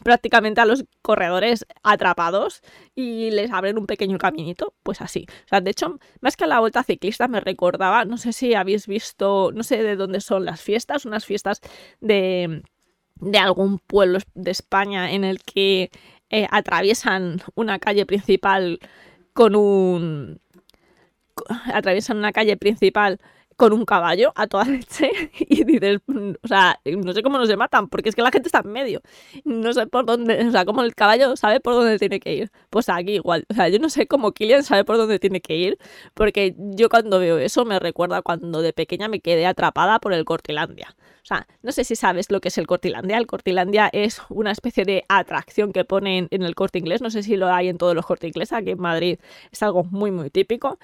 prácticamente 0.03 0.61
a 0.61 0.65
los 0.65 0.85
corredores 1.01 1.65
atrapados 1.83 2.61
y 2.93 3.31
les 3.31 3.51
abren 3.51 3.77
un 3.77 3.87
pequeño 3.87 4.17
caminito, 4.17 4.73
pues 4.83 5.01
así. 5.01 5.25
O 5.45 5.47
sea, 5.49 5.61
de 5.61 5.71
hecho, 5.71 5.99
más 6.21 6.37
que 6.37 6.43
a 6.43 6.47
la 6.47 6.59
vuelta 6.59 6.83
ciclista 6.83 7.27
me 7.27 7.39
recordaba, 7.39 8.05
no 8.05 8.17
sé 8.17 8.33
si 8.33 8.53
habéis 8.53 8.87
visto, 8.87 9.51
no 9.53 9.63
sé 9.63 9.81
de 9.81 9.95
dónde 9.95 10.21
son 10.21 10.45
las 10.45 10.61
fiestas, 10.61 11.05
unas 11.05 11.25
fiestas 11.25 11.61
de, 11.99 12.63
de 13.15 13.37
algún 13.39 13.79
pueblo 13.79 14.19
de 14.35 14.51
España 14.51 15.11
en 15.11 15.23
el 15.23 15.41
que 15.41 15.89
eh, 16.29 16.47
atraviesan 16.51 17.41
una 17.55 17.79
calle 17.79 18.05
principal 18.05 18.79
con 19.33 19.55
un... 19.55 20.39
atraviesan 21.73 22.17
una 22.17 22.31
calle 22.31 22.57
principal 22.57 23.19
con 23.55 23.73
un 23.73 23.85
caballo 23.85 24.33
a 24.35 24.47
toda 24.47 24.65
leche 24.65 25.11
y 25.39 25.63
dices, 25.63 25.99
o 26.43 26.47
sea, 26.47 26.79
no 26.85 27.13
sé 27.13 27.23
cómo 27.23 27.37
no 27.37 27.45
se 27.45 27.55
matan, 27.57 27.87
porque 27.87 28.09
es 28.09 28.15
que 28.15 28.21
la 28.21 28.31
gente 28.31 28.47
está 28.47 28.61
en 28.63 28.71
medio. 28.71 29.01
No 29.43 29.73
sé 29.73 29.87
por 29.87 30.05
dónde, 30.05 30.45
o 30.47 30.51
sea, 30.51 30.65
cómo 30.65 30.81
el 30.81 30.95
caballo 30.95 31.35
sabe 31.35 31.59
por 31.59 31.73
dónde 31.75 31.97
tiene 31.99 32.19
que 32.19 32.33
ir. 32.33 32.51
Pues 32.69 32.89
aquí 32.89 33.13
igual, 33.13 33.45
o 33.49 33.53
sea, 33.53 33.69
yo 33.69 33.79
no 33.79 33.89
sé 33.89 34.07
cómo 34.07 34.31
Killian 34.33 34.63
sabe 34.63 34.83
por 34.83 34.97
dónde 34.97 35.19
tiene 35.19 35.41
que 35.41 35.55
ir, 35.55 35.77
porque 36.13 36.55
yo 36.57 36.89
cuando 36.89 37.19
veo 37.19 37.37
eso 37.37 37.65
me 37.65 37.79
recuerda 37.79 38.21
cuando 38.21 38.61
de 38.61 38.73
pequeña 38.73 39.07
me 39.07 39.19
quedé 39.21 39.45
atrapada 39.45 39.99
por 39.99 40.13
el 40.13 40.25
Cortilandia. 40.25 40.95
O 41.25 41.27
sea, 41.27 41.47
no 41.63 41.71
sé 41.71 41.83
si 41.83 41.95
sabes 41.95 42.29
lo 42.29 42.39
que 42.39 42.49
es 42.49 42.57
el 42.59 42.67
Cortilandia. 42.67 43.17
El 43.17 43.25
Cortilandia 43.25 43.89
es 43.91 44.21
una 44.29 44.51
especie 44.51 44.85
de 44.85 45.05
atracción 45.09 45.73
que 45.73 45.83
ponen 45.83 46.27
en 46.29 46.43
el 46.43 46.53
corte 46.53 46.77
inglés. 46.77 47.01
No 47.01 47.09
sé 47.09 47.23
si 47.23 47.35
lo 47.35 47.51
hay 47.51 47.67
en 47.67 47.79
todos 47.79 47.95
los 47.95 48.05
cortes 48.05 48.27
ingleses. 48.27 48.53
Aquí 48.53 48.69
en 48.69 48.79
Madrid 48.79 49.17
es 49.51 49.63
algo 49.63 49.83
muy, 49.85 50.11
muy 50.11 50.29
típico 50.29 50.77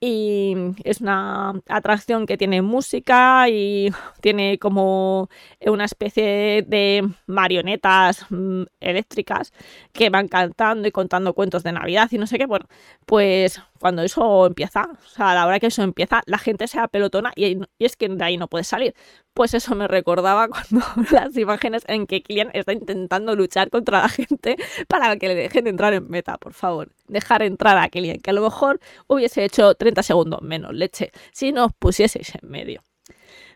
y 0.00 0.54
es 0.84 1.00
una 1.00 1.54
atracción 1.68 2.26
que 2.26 2.36
tiene 2.36 2.60
música 2.62 3.48
y 3.48 3.90
tiene 4.20 4.58
como 4.58 5.28
una 5.60 5.84
especie 5.84 6.62
de 6.62 7.08
marionetas 7.26 8.26
mm, 8.30 8.64
eléctricas 8.80 9.52
que 9.92 10.10
van 10.10 10.28
cantando 10.28 10.86
y 10.88 10.92
contando 10.92 11.34
cuentos 11.34 11.62
de 11.62 11.72
Navidad 11.72 12.08
y 12.10 12.18
no 12.18 12.26
sé 12.26 12.38
qué. 12.38 12.46
Bueno, 12.46 12.66
pues 13.06 13.60
cuando 13.78 14.02
eso 14.02 14.46
empieza, 14.46 14.88
o 14.92 15.08
sea, 15.08 15.30
a 15.32 15.34
la 15.34 15.46
hora 15.46 15.60
que 15.60 15.66
eso 15.66 15.82
empieza, 15.82 16.22
la 16.26 16.38
gente 16.38 16.66
se 16.68 16.78
apelotona 16.78 17.32
y, 17.36 17.58
es 17.78 17.96
que 17.96 18.08
de 18.08 18.24
ahí 18.24 18.36
no 18.36 18.48
puede 18.48 18.64
salir. 18.64 18.94
Pues 19.34 19.54
eso 19.54 19.74
me 19.74 19.88
recordaba 19.88 20.48
cuando 20.70 20.86
las 21.10 21.36
imágenes 21.36 21.84
en 21.88 22.06
que 22.06 22.22
Kylian 22.22 22.50
está 22.54 22.72
intentando 22.72 23.36
luchar 23.36 23.70
contra 23.70 24.02
la 24.02 24.08
gente 24.08 24.56
para 24.88 25.16
que 25.16 25.28
le 25.28 25.34
dejen 25.34 25.66
entrar 25.66 25.92
en 25.94 26.08
meta, 26.08 26.38
por 26.38 26.54
favor. 26.54 26.92
Dejar 27.08 27.42
entrar 27.42 27.76
a 27.78 27.88
Kylian, 27.88 28.18
que 28.18 28.30
a 28.30 28.34
lo 28.34 28.42
mejor 28.42 28.80
hubiese 29.06 29.44
hecho 29.44 29.74
30 29.74 30.02
segundos 30.02 30.42
menos 30.42 30.72
leche 30.74 31.12
si 31.32 31.52
nos 31.52 31.72
pusieseis 31.74 32.34
en 32.34 32.48
medio. 32.50 32.82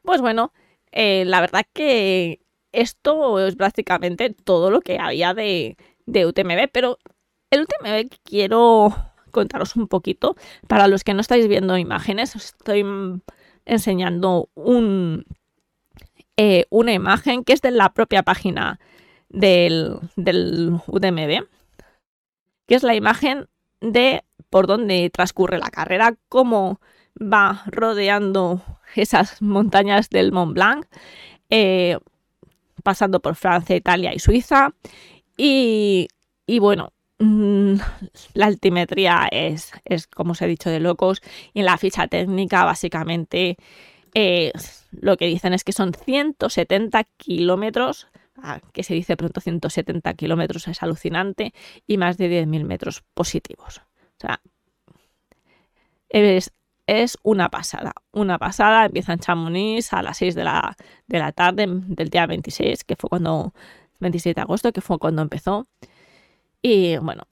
Pues 0.03 0.21
bueno, 0.21 0.53
eh, 0.93 1.25
la 1.25 1.41
verdad 1.41 1.67
que 1.73 2.41
esto 2.73 3.39
es 3.47 3.57
prácticamente 3.57 4.31
todo 4.31 4.71
lo 4.71 4.81
que 4.81 4.99
había 4.99 5.35
de, 5.35 5.77
de 6.07 6.27
UTMB, 6.27 6.69
pero 6.73 6.99
el 7.51 7.63
UTMB 7.63 8.09
que 8.09 8.19
quiero 8.25 8.95
contaros 9.31 9.77
un 9.77 9.89
poquito. 9.89 10.37
Para 10.67 10.89
los 10.89 11.05
que 11.05 11.15
no 11.15 11.21
estáis 11.21 11.49
viendo 11.49 11.77
imágenes, 11.79 12.37
os 12.37 12.47
estoy 12.47 12.85
enseñando 13.65 14.49
un, 14.55 15.27
eh, 16.37 16.67
una 16.71 16.93
imagen 16.93 17.45
que 17.45 17.53
es 17.53 17.61
de 17.61 17.71
la 17.71 17.93
propia 17.93 18.23
página 18.23 18.81
del, 19.29 19.99
del 20.17 20.81
UTMB, 20.87 21.47
que 22.67 22.75
es 22.75 22.83
la 22.83 22.95
imagen 22.95 23.49
de 23.81 24.25
por 24.49 24.67
dónde 24.67 25.11
transcurre 25.11 25.59
la 25.59 25.71
carrera, 25.71 26.17
cómo 26.29 26.81
va 27.21 27.63
rodeando 27.67 28.63
esas 28.95 29.41
montañas 29.43 30.11
del 30.11 30.33
Mont 30.33 30.55
Blanc, 30.55 30.87
eh, 31.51 31.99
pasando 32.83 33.21
por 33.21 33.35
Francia, 33.35 33.77
Italia 33.77 34.15
y 34.15 34.19
Suiza. 34.19 34.75
Y, 35.37 36.09
y 36.47 36.59
bueno, 36.59 36.93
la 37.21 38.47
altimetría 38.47 39.29
es, 39.31 39.73
es, 39.85 40.07
como 40.07 40.33
os 40.33 40.43
he 40.43 40.47
dicho, 40.47 40.71
de 40.71 40.81
locos. 40.81 41.21
Y 41.53 41.61
en 41.61 41.67
la 41.67 41.77
ficha 41.77 42.09
técnica, 42.09 42.65
básicamente, 42.65 43.57
eh, 44.15 44.53
lo 44.91 45.17
que 45.17 45.27
dicen 45.27 45.53
es 45.53 45.63
que 45.65 45.73
son 45.73 45.93
170 45.93 47.05
kilómetros. 47.17 48.09
Ah, 48.43 48.61
que 48.73 48.83
se 48.83 48.95
dice 48.95 49.19
pronto 49.19 49.43
170 49.43 50.15
kilómetros 50.15 50.67
es 50.67 50.83
alucinante 50.83 51.53
y 51.87 51.99
más 51.99 52.17
de 52.17 52.47
10.000 52.47 52.65
metros 52.65 53.05
positivos. 53.13 53.83
O 54.17 54.21
sea, 54.21 54.41
es, 56.09 56.51
una 57.23 57.51
pasada, 57.51 57.93
una 58.13 58.39
pasada. 58.39 58.87
Empieza 58.87 59.13
en 59.13 59.19
Chamonix 59.19 59.93
a 59.93 60.03
las 60.03 60.17
6 60.17 60.35
de 60.35 60.45
la, 60.45 60.77
de 61.07 61.19
la 61.19 61.33
tarde 61.33 61.67
del 61.69 62.09
día 62.09 62.27
26, 62.27 62.85
que 62.85 62.97
fue 62.97 63.11
cuando, 63.11 63.53
27 64.01 64.37
de 64.41 64.43
agosto, 64.43 64.73
que 64.73 64.81
fue 64.81 64.99
cuando 64.99 65.21
empezó. 65.23 65.67
Y 66.63 66.97
bueno, 66.99 67.25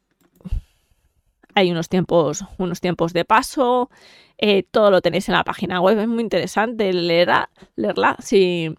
hay 1.54 1.70
unos 1.70 1.88
tiempos, 1.88 2.44
unos 2.56 2.80
tiempos 2.80 3.12
de 3.12 3.24
paso, 3.24 3.90
eh, 4.38 4.62
todo 4.62 4.90
lo 4.90 5.02
tenéis 5.02 5.28
en 5.28 5.34
la 5.34 5.44
página 5.44 5.80
web, 5.80 5.98
es 5.98 6.08
muy 6.08 6.22
interesante 6.22 6.92
leerla, 6.92 7.50
leerla 7.76 8.16
si, 8.20 8.74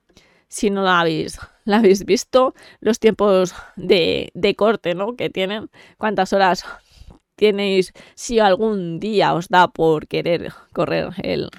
si 0.48 0.70
no 0.70 0.84
la 0.84 1.02
habéis, 1.02 1.40
la 1.66 1.78
habéis 1.78 2.06
visto, 2.06 2.56
los 2.80 3.00
tiempos 3.00 3.54
de, 3.76 4.32
de 4.34 4.56
corte 4.56 4.96
¿no? 4.96 5.16
que 5.16 5.30
tienen, 5.30 5.70
cuántas 5.98 6.34
horas 6.34 6.66
tenéis, 7.36 7.94
si 8.16 8.40
algún 8.40 9.00
día 9.00 9.34
os 9.34 9.50
da 9.50 9.68
por 9.68 10.08
querer 10.08 10.52
correr 10.74 11.10
el, 11.22 11.50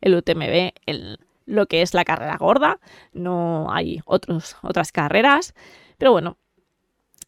el 0.00 0.14
UTMB, 0.14 0.72
el, 0.86 1.18
lo 1.46 1.66
que 1.66 1.82
es 1.82 1.94
la 1.94 2.04
carrera 2.04 2.36
gorda, 2.36 2.78
no 3.12 3.72
hay 3.72 4.00
otros, 4.04 4.56
otras 4.62 4.92
carreras, 4.92 5.54
pero 5.98 6.12
bueno, 6.12 6.36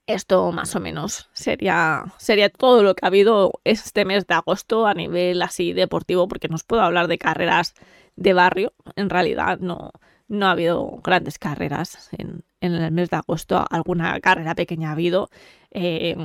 esto 0.06 0.52
más 0.52 0.74
o 0.76 0.80
menos 0.80 1.28
sería, 1.32 2.04
sería 2.18 2.48
todo 2.48 2.82
lo 2.82 2.94
que 2.94 3.04
ha 3.04 3.08
habido 3.08 3.52
este 3.64 4.04
mes 4.04 4.26
de 4.26 4.34
agosto 4.34 4.86
a 4.86 4.94
nivel 4.94 5.42
así 5.42 5.72
deportivo, 5.72 6.28
porque 6.28 6.48
no 6.48 6.54
os 6.54 6.64
puedo 6.64 6.82
hablar 6.82 7.08
de 7.08 7.18
carreras 7.18 7.74
de 8.16 8.32
barrio, 8.32 8.72
en 8.96 9.10
realidad 9.10 9.58
no, 9.60 9.92
no 10.28 10.46
ha 10.46 10.52
habido 10.52 11.00
grandes 11.02 11.38
carreras 11.38 12.08
en, 12.16 12.44
en 12.60 12.74
el 12.74 12.92
mes 12.92 13.10
de 13.10 13.16
agosto, 13.16 13.64
alguna 13.70 14.20
carrera 14.20 14.54
pequeña 14.54 14.90
ha 14.90 14.92
habido. 14.92 15.30
Eh, 15.70 16.16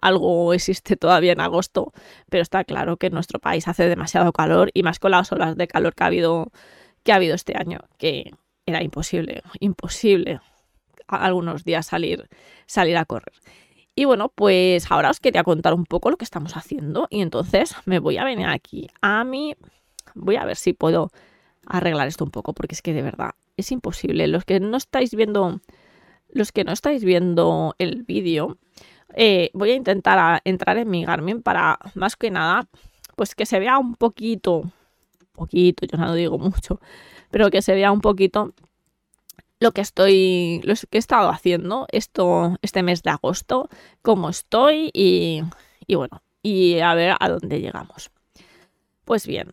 algo 0.00 0.54
existe 0.54 0.96
todavía 0.96 1.32
en 1.32 1.40
agosto, 1.40 1.92
pero 2.30 2.42
está 2.42 2.64
claro 2.64 2.96
que 2.98 3.08
en 3.08 3.14
nuestro 3.14 3.40
país 3.40 3.66
hace 3.66 3.88
demasiado 3.88 4.32
calor 4.32 4.70
y 4.72 4.84
más 4.84 5.00
con 5.00 5.10
las 5.10 5.32
olas 5.32 5.56
de 5.56 5.66
calor 5.66 5.94
que 5.94 6.04
ha 6.04 6.06
habido, 6.06 6.52
que 7.02 7.12
ha 7.12 7.16
habido 7.16 7.34
este 7.34 7.56
año, 7.56 7.80
que 7.98 8.32
era 8.64 8.82
imposible, 8.82 9.42
imposible 9.60 10.40
algunos 11.08 11.64
días 11.64 11.86
salir, 11.86 12.28
salir 12.66 12.96
a 12.96 13.04
correr. 13.04 13.32
Y 13.94 14.04
bueno, 14.04 14.28
pues 14.28 14.90
ahora 14.92 15.10
os 15.10 15.18
quería 15.18 15.42
contar 15.42 15.74
un 15.74 15.84
poco 15.84 16.10
lo 16.10 16.16
que 16.16 16.24
estamos 16.24 16.56
haciendo 16.56 17.08
y 17.10 17.20
entonces 17.20 17.74
me 17.84 17.98
voy 17.98 18.16
a 18.16 18.24
venir 18.24 18.46
aquí 18.46 18.88
a 19.00 19.24
mí. 19.24 19.56
Voy 20.14 20.36
a 20.36 20.44
ver 20.44 20.56
si 20.56 20.72
puedo 20.72 21.10
arreglar 21.66 22.06
esto 22.06 22.24
un 22.24 22.30
poco 22.30 22.52
porque 22.52 22.74
es 22.74 22.82
que 22.82 22.92
de 22.92 23.02
verdad 23.02 23.32
es 23.56 23.72
imposible. 23.72 24.28
Los 24.28 24.44
que 24.44 24.60
no 24.60 24.76
estáis 24.76 25.14
viendo, 25.14 25.60
los 26.30 26.52
que 26.52 26.62
no 26.62 26.72
estáis 26.72 27.02
viendo 27.02 27.74
el 27.78 28.04
vídeo, 28.04 28.56
eh, 29.14 29.50
voy 29.52 29.72
a 29.72 29.74
intentar 29.74 30.42
entrar 30.44 30.78
en 30.78 30.88
mi 30.88 31.04
Garmin 31.04 31.42
para 31.42 31.78
más 31.94 32.14
que 32.14 32.30
nada, 32.30 32.68
pues 33.16 33.34
que 33.34 33.46
se 33.46 33.58
vea 33.58 33.78
un 33.78 33.96
poquito, 33.96 34.70
poquito, 35.32 35.86
yo 35.86 35.98
no 35.98 36.14
digo 36.14 36.38
mucho, 36.38 36.80
pero 37.30 37.50
que 37.50 37.62
se 37.62 37.74
vea 37.74 37.90
un 37.90 38.00
poquito 38.00 38.54
lo 39.60 39.72
que 39.72 39.80
estoy, 39.80 40.60
lo 40.64 40.74
que 40.74 40.98
he 40.98 40.98
estado 40.98 41.30
haciendo 41.30 41.86
esto, 41.90 42.56
este 42.62 42.82
mes 42.82 43.02
de 43.02 43.10
agosto, 43.10 43.68
cómo 44.02 44.28
estoy 44.28 44.90
y, 44.92 45.42
bueno, 45.94 46.22
y 46.42 46.78
a 46.78 46.94
ver 46.94 47.16
a 47.18 47.28
dónde 47.28 47.60
llegamos. 47.60 48.10
Pues 49.04 49.26
bien, 49.26 49.50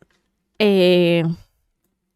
eh, 0.60 1.24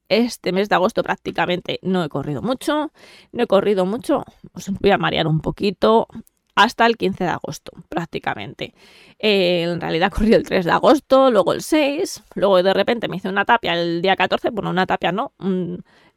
este 0.09 0.51
mes 0.51 0.69
de 0.69 0.75
agosto 0.75 1.03
prácticamente 1.03 1.79
no 1.81 2.03
he 2.03 2.09
corrido 2.09 2.41
mucho, 2.41 2.91
no 3.31 3.43
he 3.43 3.47
corrido 3.47 3.85
mucho, 3.85 4.25
os 4.53 4.69
voy 4.69 4.91
a 4.91 4.97
marear 4.97 5.27
un 5.27 5.39
poquito, 5.39 6.07
hasta 6.55 6.85
el 6.85 6.97
15 6.97 7.23
de 7.23 7.29
agosto, 7.29 7.71
prácticamente. 7.87 8.73
Eh, 9.17 9.63
en 9.63 9.79
realidad 9.79 10.11
corrí 10.11 10.33
el 10.33 10.43
3 10.43 10.65
de 10.65 10.71
agosto, 10.71 11.31
luego 11.31 11.53
el 11.53 11.61
6, 11.61 12.23
luego 12.35 12.61
de 12.61 12.73
repente 12.73 13.07
me 13.07 13.15
hice 13.15 13.29
una 13.29 13.45
tapia 13.45 13.73
el 13.73 14.01
día 14.01 14.17
14, 14.17 14.49
bueno, 14.49 14.69
una 14.69 14.85
tapia 14.85 15.13
no, 15.13 15.31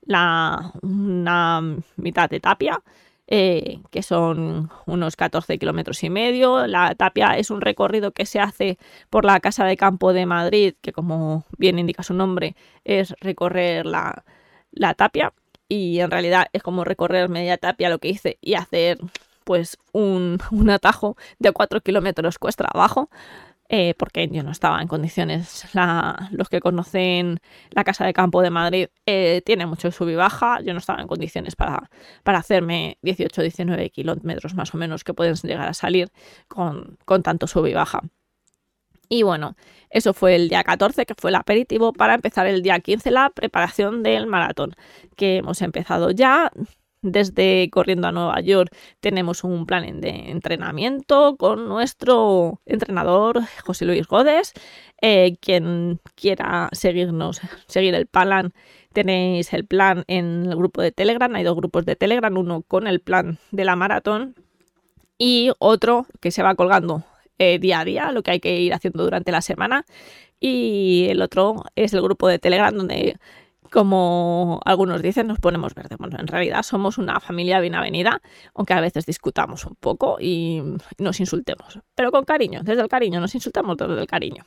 la, 0.02 0.72
una 0.82 1.60
mitad 1.96 2.28
de 2.30 2.40
tapia, 2.40 2.82
eh, 3.26 3.80
que 3.90 4.02
son 4.02 4.70
unos 4.86 5.16
14 5.16 5.58
kilómetros 5.58 6.02
y 6.04 6.10
medio. 6.10 6.66
La 6.66 6.94
tapia 6.94 7.38
es 7.38 7.50
un 7.50 7.60
recorrido 7.60 8.12
que 8.12 8.26
se 8.26 8.40
hace 8.40 8.78
por 9.10 9.24
la 9.24 9.40
Casa 9.40 9.64
de 9.64 9.76
Campo 9.76 10.12
de 10.12 10.26
Madrid, 10.26 10.74
que 10.80 10.92
como 10.92 11.44
bien 11.56 11.78
indica 11.78 12.02
su 12.02 12.14
nombre, 12.14 12.56
es 12.84 13.14
recorrer 13.20 13.86
la, 13.86 14.24
la 14.72 14.94
tapia. 14.94 15.32
Y 15.68 16.00
en 16.00 16.10
realidad 16.10 16.48
es 16.52 16.62
como 16.62 16.84
recorrer 16.84 17.28
media 17.30 17.56
tapia 17.56 17.88
lo 17.88 17.98
que 17.98 18.08
hice 18.08 18.38
y 18.42 18.54
hacer 18.54 18.98
pues 19.44 19.78
un, 19.92 20.38
un 20.50 20.70
atajo 20.70 21.16
de 21.38 21.52
4 21.52 21.80
kilómetros 21.80 22.38
cuesta 22.38 22.66
abajo. 22.72 23.08
Eh, 23.68 23.94
porque 23.96 24.28
yo 24.28 24.42
no 24.42 24.50
estaba 24.50 24.82
en 24.82 24.88
condiciones. 24.88 25.64
Los 26.30 26.48
que 26.50 26.60
conocen 26.60 27.40
la 27.70 27.84
Casa 27.84 28.04
de 28.04 28.12
Campo 28.12 28.42
de 28.42 28.50
Madrid 28.50 28.88
eh, 29.06 29.40
tiene 29.46 29.66
mucho 29.66 29.90
sub 29.90 30.08
y 30.10 30.14
baja. 30.14 30.60
Yo 30.60 30.72
no 30.74 30.78
estaba 30.78 31.00
en 31.00 31.08
condiciones 31.08 31.56
para, 31.56 31.90
para 32.22 32.38
hacerme 32.38 32.98
18-19 33.02 33.90
kilómetros 33.90 34.54
más 34.54 34.74
o 34.74 34.78
menos 34.78 35.04
que 35.04 35.14
pueden 35.14 35.34
llegar 35.36 35.68
a 35.68 35.74
salir 35.74 36.10
con, 36.48 36.98
con 37.06 37.22
tanto 37.22 37.46
sub 37.46 37.66
y 37.66 37.74
baja. 37.74 38.02
Y 39.08 39.24
bueno, 39.24 39.56
eso 39.90 40.14
fue 40.14 40.36
el 40.36 40.48
día 40.48 40.64
14, 40.64 41.04
que 41.04 41.14
fue 41.14 41.30
el 41.30 41.34
aperitivo, 41.36 41.92
para 41.92 42.14
empezar 42.14 42.46
el 42.46 42.62
día 42.62 42.80
15 42.80 43.10
la 43.10 43.28
preparación 43.28 44.02
del 44.02 44.26
maratón, 44.26 44.74
que 45.16 45.36
hemos 45.36 45.60
empezado 45.60 46.10
ya 46.12 46.50
desde 47.02 47.68
Corriendo 47.70 48.08
a 48.08 48.12
Nueva 48.12 48.40
York 48.40 48.74
tenemos 49.00 49.44
un 49.44 49.66
plan 49.66 50.00
de 50.00 50.30
entrenamiento 50.30 51.36
con 51.36 51.68
nuestro 51.68 52.60
entrenador 52.64 53.40
José 53.64 53.84
Luis 53.84 54.06
Godes. 54.06 54.52
Eh, 55.00 55.36
quien 55.40 56.00
quiera 56.14 56.68
seguirnos, 56.72 57.40
seguir 57.66 57.94
el 57.94 58.06
plan, 58.06 58.52
tenéis 58.92 59.52
el 59.52 59.66
plan 59.66 60.04
en 60.06 60.46
el 60.46 60.56
grupo 60.56 60.80
de 60.80 60.92
Telegram. 60.92 61.34
Hay 61.34 61.44
dos 61.44 61.56
grupos 61.56 61.84
de 61.84 61.96
Telegram, 61.96 62.36
uno 62.36 62.62
con 62.62 62.86
el 62.86 63.00
plan 63.00 63.38
de 63.50 63.64
la 63.64 63.76
maratón 63.76 64.36
y 65.18 65.50
otro 65.58 66.06
que 66.20 66.30
se 66.30 66.42
va 66.42 66.54
colgando 66.54 67.04
eh, 67.38 67.58
día 67.58 67.80
a 67.80 67.84
día, 67.84 68.12
lo 68.12 68.22
que 68.22 68.32
hay 68.32 68.40
que 68.40 68.60
ir 68.60 68.74
haciendo 68.74 69.02
durante 69.02 69.32
la 69.32 69.42
semana. 69.42 69.84
Y 70.40 71.06
el 71.10 71.22
otro 71.22 71.64
es 71.76 71.92
el 71.94 72.02
grupo 72.02 72.28
de 72.28 72.38
Telegram 72.38 72.74
donde 72.74 73.16
como 73.72 74.60
algunos 74.64 75.02
dicen, 75.02 75.26
nos 75.26 75.38
ponemos 75.38 75.74
verde. 75.74 75.96
Bueno, 75.98 76.18
en 76.20 76.26
realidad 76.26 76.62
somos 76.62 76.98
una 76.98 77.18
familia 77.20 77.58
bien 77.60 77.74
avenida, 77.74 78.20
aunque 78.54 78.74
a 78.74 78.80
veces 78.80 79.06
discutamos 79.06 79.64
un 79.64 79.74
poco 79.76 80.18
y 80.20 80.62
nos 80.98 81.18
insultemos. 81.20 81.80
Pero 81.94 82.12
con 82.12 82.24
cariño, 82.24 82.60
desde 82.62 82.82
el 82.82 82.88
cariño, 82.88 83.18
nos 83.20 83.34
insultamos 83.34 83.76
desde 83.76 84.00
el 84.00 84.06
cariño. 84.06 84.44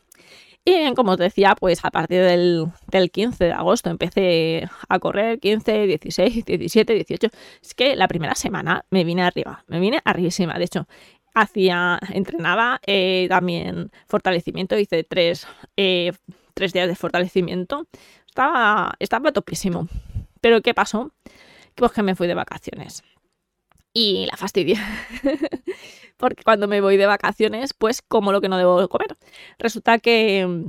Y 0.63 0.71
bien, 0.71 0.95
como 0.95 1.11
os 1.11 1.17
decía, 1.17 1.55
pues 1.59 1.83
a 1.85 1.91
partir 1.91 2.21
del, 2.21 2.67
del, 2.87 3.11
15 3.11 3.45
de 3.45 3.51
agosto 3.51 3.89
empecé 3.89 4.67
a 4.89 4.99
correr 4.99 5.39
15, 5.39 5.85
16, 5.85 6.45
17, 6.45 6.93
18. 6.93 7.27
Es 7.61 7.75
que 7.75 7.95
la 7.95 8.07
primera 8.07 8.33
semana 8.33 8.85
me 8.89 9.03
vine 9.03 9.21
arriba, 9.21 9.63
me 9.67 9.79
vine 9.79 10.01
arribísima. 10.03 10.57
De 10.57 10.65
hecho, 10.65 10.87
hacía, 11.35 11.99
entrenaba 12.11 12.79
eh, 12.87 13.27
también 13.29 13.91
fortalecimiento, 14.07 14.77
hice 14.79 15.03
tres, 15.03 15.47
eh, 15.77 16.13
tres 16.55 16.73
días 16.73 16.87
de 16.87 16.95
fortalecimiento. 16.95 17.87
Estaba, 18.35 18.95
estaba 18.99 19.31
topísimo. 19.31 19.87
Pero 20.41 20.61
¿qué 20.61 20.73
pasó? 20.73 21.13
Pues 21.73 21.93
que 21.93 22.03
me 22.03 22.15
fui 22.15 22.27
de 22.27 22.33
vacaciones. 22.33 23.01
Y 23.93 24.25
la 24.25 24.35
fastidié. 24.35 24.75
Porque 26.17 26.43
cuando 26.43 26.67
me 26.67 26.81
voy 26.81 26.97
de 26.97 27.05
vacaciones, 27.05 27.73
pues 27.73 28.01
como 28.01 28.33
lo 28.33 28.41
que 28.41 28.49
no 28.49 28.57
debo 28.57 28.89
comer. 28.89 29.15
Resulta 29.57 29.99
que, 29.99 30.65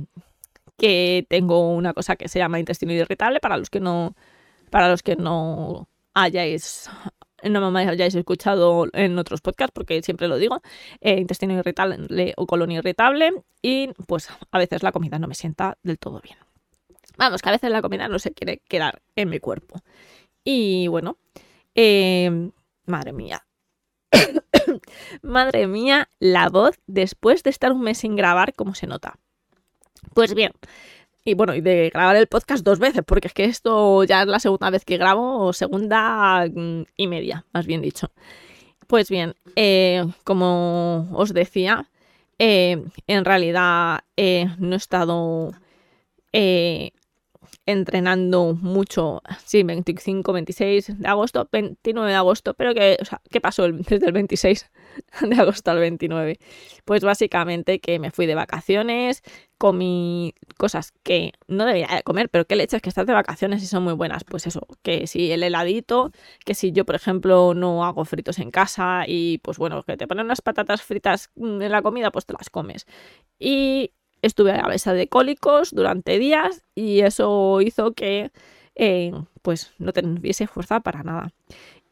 que 0.77 1.25
tengo 1.29 1.73
una 1.73 1.93
cosa 1.93 2.15
que 2.15 2.29
se 2.29 2.39
llama 2.39 2.57
intestino 2.57 2.93
irritable 2.93 3.41
para 3.41 3.57
los 3.57 3.69
que 3.69 3.81
no, 3.81 4.15
para 4.69 4.87
los 4.87 5.03
que 5.03 5.17
no 5.17 5.89
hayáis 6.13 6.89
no 7.43 7.69
me 7.69 7.81
hayáis 7.81 8.15
escuchado 8.15 8.87
en 8.93 9.19
otros 9.19 9.41
podcasts, 9.41 9.73
porque 9.73 10.01
siempre 10.03 10.29
lo 10.29 10.37
digo, 10.37 10.61
eh, 11.01 11.19
intestino 11.19 11.53
irritable 11.53 12.33
o 12.37 12.47
colon 12.47 12.71
irritable, 12.71 13.43
y 13.61 13.89
pues 14.07 14.29
a 14.51 14.57
veces 14.57 14.83
la 14.83 14.93
comida 14.93 15.19
no 15.19 15.27
me 15.27 15.35
sienta 15.35 15.77
del 15.83 15.99
todo 15.99 16.21
bien. 16.21 16.46
Vamos, 17.17 17.41
que 17.41 17.49
a 17.49 17.51
veces 17.51 17.71
la 17.71 17.81
comida 17.81 18.07
no 18.07 18.19
se 18.19 18.31
quiere 18.31 18.59
quedar 18.67 19.01
en 19.15 19.29
mi 19.29 19.39
cuerpo. 19.39 19.81
Y 20.43 20.87
bueno, 20.87 21.17
eh, 21.75 22.51
madre 22.85 23.13
mía. 23.13 23.45
madre 25.21 25.67
mía, 25.67 26.09
la 26.19 26.49
voz 26.49 26.79
después 26.87 27.43
de 27.43 27.49
estar 27.49 27.71
un 27.71 27.81
mes 27.81 27.99
sin 27.99 28.15
grabar, 28.15 28.53
¿cómo 28.53 28.75
se 28.75 28.87
nota? 28.87 29.19
Pues 30.13 30.33
bien, 30.33 30.53
y 31.27 31.33
bueno, 31.33 31.53
y 31.55 31.59
de 31.59 31.89
grabar 31.93 32.15
el 32.15 32.27
podcast 32.27 32.63
dos 32.63 32.79
veces, 32.79 33.03
porque 33.05 33.27
es 33.27 33.33
que 33.33 33.43
esto 33.43 34.05
ya 34.05 34.21
es 34.21 34.27
la 34.27 34.39
segunda 34.39 34.69
vez 34.69 34.85
que 34.85 34.97
grabo, 34.97 35.45
o 35.45 35.51
segunda 35.51 36.47
mm, 36.47 36.83
y 36.95 37.07
media, 37.07 37.45
más 37.51 37.65
bien 37.65 37.81
dicho. 37.81 38.11
Pues 38.87 39.09
bien, 39.09 39.35
eh, 39.57 40.05
como 40.23 41.09
os 41.11 41.33
decía, 41.33 41.89
eh, 42.39 42.81
en 43.07 43.25
realidad 43.25 44.05
eh, 44.15 44.47
no 44.57 44.75
he 44.75 44.77
estado 44.77 45.51
entrenando 47.67 48.55
mucho, 48.55 49.21
sí, 49.45 49.61
25, 49.61 50.33
26 50.33 50.99
de 50.99 51.07
agosto, 51.07 51.47
29 51.51 52.09
de 52.09 52.15
agosto, 52.15 52.53
pero 52.55 52.73
que, 52.73 52.97
o 52.99 53.05
sea, 53.05 53.21
¿qué 53.29 53.41
pasó 53.41 53.69
desde 53.71 54.07
el 54.07 54.13
26 54.13 54.71
de 55.21 55.35
agosto 55.35 55.69
al 55.69 55.79
29? 55.79 56.39
Pues 56.85 57.03
básicamente 57.03 57.79
que 57.79 57.99
me 57.99 58.09
fui 58.11 58.25
de 58.25 58.35
vacaciones, 58.35 59.21
comí 59.57 60.33
cosas 60.57 60.93
que 61.03 61.33
no 61.47 61.65
debía 61.65 62.01
comer, 62.03 62.29
pero 62.29 62.45
qué 62.45 62.55
leches 62.55 62.81
que 62.81 62.89
estás 62.89 63.05
de 63.05 63.13
vacaciones 63.13 63.61
y 63.61 63.67
son 63.67 63.83
muy 63.83 63.93
buenas. 63.93 64.23
Pues 64.23 64.47
eso, 64.47 64.65
que 64.81 65.05
si 65.07 65.31
el 65.31 65.43
heladito, 65.43 66.11
que 66.45 66.53
si 66.55 66.71
yo, 66.71 66.85
por 66.85 66.95
ejemplo, 66.95 67.53
no 67.53 67.83
hago 67.85 68.05
fritos 68.05 68.39
en 68.39 68.51
casa 68.51 69.03
y 69.07 69.39
pues 69.39 69.57
bueno, 69.57 69.83
que 69.83 69.97
te 69.97 70.07
ponen 70.07 70.25
unas 70.25 70.41
patatas 70.41 70.81
fritas 70.81 71.31
en 71.35 71.71
la 71.71 71.81
comida, 71.81 72.11
pues 72.11 72.25
te 72.25 72.33
las 72.33 72.49
comes. 72.49 72.85
Y 73.39 73.91
estuve 74.21 74.51
a 74.51 74.63
base 74.67 74.93
de 74.93 75.07
cólicos 75.07 75.71
durante 75.71 76.19
días 76.19 76.63
y 76.75 77.01
eso 77.01 77.61
hizo 77.61 77.93
que 77.93 78.31
eh, 78.75 79.11
pues 79.41 79.73
no 79.79 79.93
tuviese 79.93 80.47
fuerza 80.47 80.79
para 80.79 81.03
nada. 81.03 81.33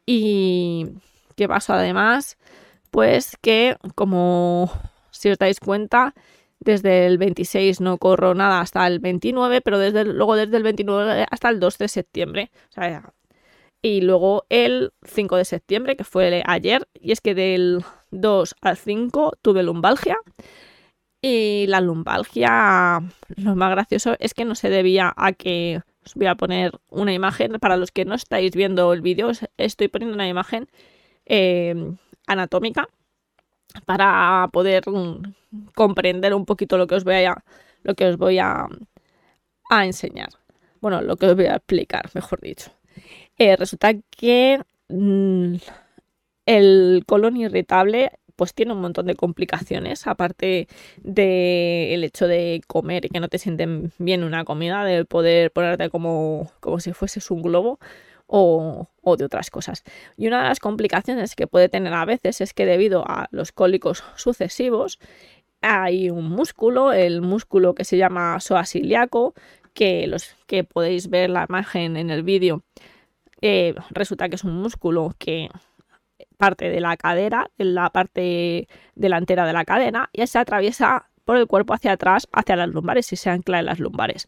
Y 0.06 0.88
qué 1.36 1.48
pasó 1.48 1.74
además, 1.74 2.38
pues 2.92 3.38
que 3.42 3.78
como 3.96 4.72
si 5.12 5.30
os 5.30 5.38
dais 5.38 5.60
cuenta, 5.60 6.14
desde 6.60 7.06
el 7.06 7.18
26 7.18 7.82
no 7.82 7.98
corro 7.98 8.34
nada 8.34 8.62
hasta 8.62 8.86
el 8.88 9.00
29, 9.00 9.62
pero 9.62 9.80
desde 9.80 10.06
luego 10.06 10.36
desde 10.36 10.58
el 10.58 10.64
29 10.64 11.26
hasta 11.30 11.50
el 11.50 11.60
2 11.60 11.78
de 11.78 11.88
septiembre. 11.88 12.52
y 13.82 14.02
luego 14.02 14.46
el 14.50 14.94
5 15.04 15.38
de 15.38 15.46
septiembre, 15.46 15.96
que 15.96 16.04
fue 16.04 16.42
ayer, 16.48 16.88
y 17.00 17.12
es 17.12 17.22
que 17.22 17.36
del 17.36 17.84
2 18.10 18.56
al 18.62 18.78
5 18.78 19.34
tuve 19.44 19.62
lumbalgia 19.62 20.18
y 21.28 21.66
la 21.66 21.82
lumbalgia, 21.82 23.02
lo 23.36 23.56
más 23.56 23.72
gracioso 23.72 24.16
es 24.20 24.36
que 24.36 24.46
no 24.46 24.54
se 24.54 24.70
debía 24.70 25.12
a 25.18 25.34
que 25.34 25.82
os 26.06 26.14
voy 26.14 26.28
a 26.28 26.36
poner 26.36 26.80
una 26.92 27.14
imagen. 27.14 27.54
Para 27.54 27.78
los 27.78 27.90
que 27.90 28.06
no 28.06 28.14
estáis 28.14 28.56
viendo 28.56 28.94
el 28.94 29.02
vídeo, 29.02 29.32
estoy 29.58 29.88
poniendo 29.88 30.14
una 30.14 30.28
imagen 30.28 30.68
eh, 31.26 31.74
anatómica 32.28 32.88
para 33.88 34.48
poder 34.54 34.88
mm, 34.88 35.34
comprender 35.74 36.36
un 36.36 36.46
poquito 36.46 36.78
lo 36.78 36.86
que 36.86 36.94
os 36.94 37.04
voy 37.04 37.16
a, 37.16 37.44
lo 37.82 37.96
que 37.96 38.06
os 38.06 38.18
voy 38.18 38.38
a, 38.38 38.68
enseñar. 39.72 40.30
Bueno, 40.80 41.02
lo 41.02 41.16
que 41.16 41.26
os 41.26 41.36
voy 41.36 41.48
a 41.48 41.56
explicar, 41.56 42.08
mejor 42.14 42.40
dicho. 42.40 42.70
Eh, 43.40 43.56
resulta 43.56 43.96
que 44.12 44.62
mm, 44.90 45.56
el 46.46 47.04
colon 47.08 47.38
irritable 47.38 48.12
pues 48.36 48.54
tiene 48.54 48.74
un 48.74 48.82
montón 48.82 49.06
de 49.08 49.16
complicaciones, 49.16 50.08
aparte 50.08 50.68
del 50.98 52.04
hecho 52.04 52.28
de 52.28 52.62
comer 52.68 53.06
y 53.06 53.10
que 53.10 53.20
no 53.20 53.28
te 53.28 53.40
sienten 53.40 53.92
bien 53.98 54.24
una 54.24 54.46
comida, 54.46 54.84
de 54.84 55.06
poder 55.06 55.52
ponerte 55.52 55.90
como, 55.90 56.52
como 56.60 56.80
si 56.80 56.94
fueses 56.94 57.32
un 57.32 57.42
globo. 57.42 57.80
O, 58.28 58.90
o, 59.04 59.18
de 59.18 59.26
otras 59.26 59.52
cosas. 59.52 59.84
Y 60.18 60.26
una 60.26 60.42
de 60.42 60.50
las 60.50 60.60
complicaciones 60.60 61.36
que 61.36 61.46
puede 61.46 61.70
tener 61.70 61.94
a 61.94 62.06
veces 62.06 62.42
es 62.42 62.56
que 62.56 62.66
debido 62.66 63.04
a 63.08 63.28
los 63.30 63.52
cólicos 63.52 64.04
sucesivos 64.16 64.98
hay 65.62 66.10
un 66.10 66.30
músculo, 66.30 66.92
el 66.92 67.22
músculo 67.22 67.76
que 67.76 67.86
se 67.86 67.98
llama 67.98 68.40
psoas 68.40 68.76
ilíaco, 68.76 69.36
que 69.74 70.08
los 70.08 70.36
que 70.48 70.64
podéis 70.64 71.10
ver 71.10 71.30
la 71.30 71.46
imagen 71.48 71.98
en 71.98 72.10
el 72.10 72.24
vídeo, 72.24 72.64
eh, 73.42 73.76
resulta 73.90 74.30
que 74.30 74.36
es 74.36 74.44
un 74.44 74.56
músculo 74.56 75.14
que 75.18 75.50
parte 76.36 76.70
de 76.70 76.80
la 76.80 76.98
cadera, 76.98 77.50
en 77.58 77.76
la 77.76 77.90
parte 77.90 78.68
delantera 78.96 79.46
de 79.46 79.54
la 79.54 79.66
cadena, 79.66 80.10
y 80.14 80.26
se 80.28 80.40
atraviesa 80.40 81.10
por 81.26 81.38
el 81.38 81.48
cuerpo 81.48 81.74
hacia 81.74 81.94
atrás, 81.94 82.28
hacia 82.32 82.56
las 82.56 82.70
lumbares 82.70 83.12
y 83.12 83.16
se 83.16 83.30
ancla 83.30 83.60
en 83.60 83.66
las 83.66 83.80
lumbares. 83.80 84.28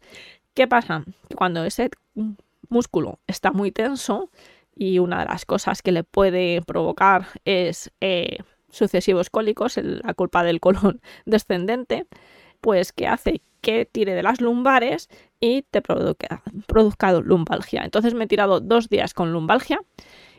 ¿Qué 0.54 0.68
pasa? 0.68 1.04
cuando 1.36 1.64
ese 1.64 1.92
músculo 2.70 3.20
está 3.28 3.52
muy 3.52 3.72
tenso 3.72 4.32
y 4.76 5.00
una 5.00 5.20
de 5.20 5.26
las 5.26 5.46
cosas 5.46 5.82
que 5.82 5.92
le 5.92 6.04
puede 6.04 6.62
provocar 6.64 7.28
es 7.46 7.92
eh, 8.02 8.38
sucesivos 8.70 9.30
cólicos, 9.30 9.78
la 9.78 10.14
culpa 10.14 10.44
del 10.44 10.60
colon 10.60 11.02
descendente, 11.26 12.08
pues 12.62 12.92
que 12.92 13.08
hace 13.08 13.42
que 13.62 13.86
tire 13.86 14.14
de 14.14 14.24
las 14.24 14.42
lumbares 14.42 15.10
y 15.40 15.64
te 15.64 15.82
produzca, 15.82 16.44
produzca 16.68 17.12
lumbalgia. 17.14 17.84
Entonces 17.84 18.14
me 18.14 18.26
he 18.26 18.28
tirado 18.28 18.60
dos 18.60 18.90
días 18.90 19.14
con 19.14 19.32
lumbalgia 19.32 19.82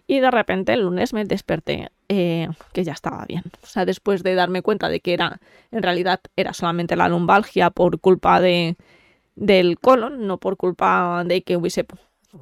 y 0.08 0.20
de 0.20 0.30
repente 0.30 0.72
el 0.72 0.80
lunes 0.80 1.12
me 1.12 1.24
desperté 1.26 1.90
eh, 2.08 2.48
que 2.72 2.82
ya 2.82 2.92
estaba 2.92 3.26
bien. 3.26 3.44
O 3.62 3.66
sea, 3.66 3.84
después 3.84 4.22
de 4.22 4.34
darme 4.34 4.62
cuenta 4.62 4.88
de 4.88 5.00
que 5.00 5.12
era, 5.12 5.38
en 5.70 5.82
realidad 5.82 6.20
era 6.34 6.54
solamente 6.54 6.96
la 6.96 7.10
lumbalgia 7.10 7.68
por 7.70 8.00
culpa 8.00 8.40
de, 8.40 8.76
del 9.36 9.78
colon, 9.78 10.26
no 10.26 10.38
por 10.38 10.56
culpa 10.56 11.22
de 11.26 11.42
que 11.42 11.58
hubiese 11.58 11.86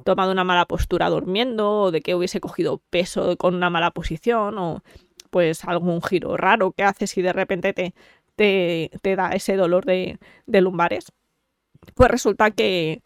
tomado 0.05 0.31
una 0.31 0.45
mala 0.45 0.65
postura 0.65 1.09
durmiendo 1.09 1.81
o 1.81 1.91
de 1.91 1.99
que 2.01 2.15
hubiese 2.15 2.39
cogido 2.39 2.81
peso 2.89 3.35
con 3.35 3.53
una 3.53 3.69
mala 3.69 3.91
posición 3.91 4.57
o 4.57 4.81
pues 5.29 5.65
algún 5.65 6.01
giro 6.01 6.37
raro 6.37 6.71
que 6.71 6.83
haces 6.83 7.17
y 7.17 7.21
de 7.21 7.33
repente 7.33 7.73
te, 7.73 7.93
te, 9.01 9.15
da 9.17 9.31
ese 9.31 9.57
dolor 9.57 9.83
de, 9.83 10.19
de, 10.45 10.61
lumbares. 10.61 11.11
Pues 11.95 12.09
resulta 12.09 12.51
que, 12.51 13.01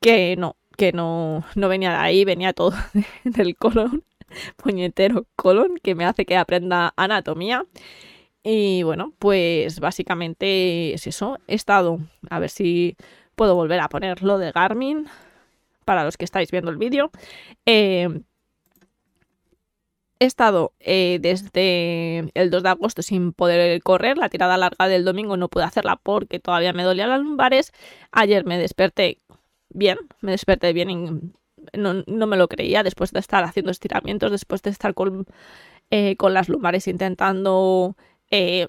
que 0.00 0.34
no, 0.36 0.56
que 0.72 0.92
no, 0.92 1.44
no 1.54 1.68
venía 1.68 1.90
de 1.90 1.96
ahí, 1.96 2.24
venía 2.24 2.52
todo 2.52 2.72
del 3.24 3.56
colon, 3.56 4.04
puñetero 4.56 5.26
colon, 5.36 5.78
que 5.82 5.94
me 5.94 6.04
hace 6.04 6.24
que 6.24 6.36
aprenda 6.36 6.92
anatomía. 6.96 7.66
Y 8.44 8.82
bueno, 8.82 9.12
pues 9.18 9.80
básicamente 9.80 10.94
es 10.94 11.06
eso. 11.06 11.38
He 11.46 11.54
estado, 11.54 11.98
a 12.28 12.40
ver 12.40 12.50
si 12.50 12.96
puedo 13.36 13.54
volver 13.54 13.80
a 13.80 13.88
poner 13.88 14.22
lo 14.22 14.38
de 14.38 14.52
Garmin 14.52 15.06
para 15.84 16.04
los 16.04 16.16
que 16.16 16.24
estáis 16.24 16.50
viendo 16.50 16.70
el 16.70 16.76
vídeo. 16.76 17.10
Eh, 17.66 18.08
he 20.22 20.26
estado 20.26 20.72
eh, 20.80 21.18
desde 21.20 22.30
el 22.34 22.50
2 22.50 22.62
de 22.62 22.68
agosto 22.68 23.02
sin 23.02 23.32
poder 23.32 23.82
correr. 23.82 24.18
La 24.18 24.28
tirada 24.28 24.56
larga 24.56 24.88
del 24.88 25.04
domingo 25.04 25.36
no 25.36 25.48
pude 25.48 25.64
hacerla 25.64 25.96
porque 25.96 26.38
todavía 26.38 26.72
me 26.72 26.84
dolían 26.84 27.10
las 27.10 27.20
lumbares. 27.20 27.72
Ayer 28.12 28.44
me 28.44 28.58
desperté 28.58 29.18
bien, 29.74 29.98
me 30.20 30.32
desperté 30.32 30.72
bien 30.72 30.90
y 30.90 31.32
no, 31.74 32.26
me 32.26 32.36
lo 32.36 32.48
creía 32.48 32.82
después 32.82 33.12
de 33.12 33.20
estar 33.20 33.44
haciendo 33.44 33.70
estiramientos, 33.70 34.30
después 34.30 34.62
de 34.62 34.70
estar 34.70 34.94
con, 34.94 35.26
eh, 35.90 36.16
con 36.16 36.34
las 36.34 36.48
lumbares 36.48 36.88
intentando, 36.88 37.96
eh, 38.30 38.68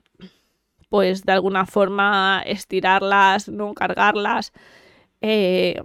pues 0.89 1.23
de 1.23 1.31
alguna 1.33 1.65
forma 1.65 2.43
estirarlas, 2.45 3.49
no 3.49 3.73
cargarlas. 3.73 4.53
Eh, 5.21 5.81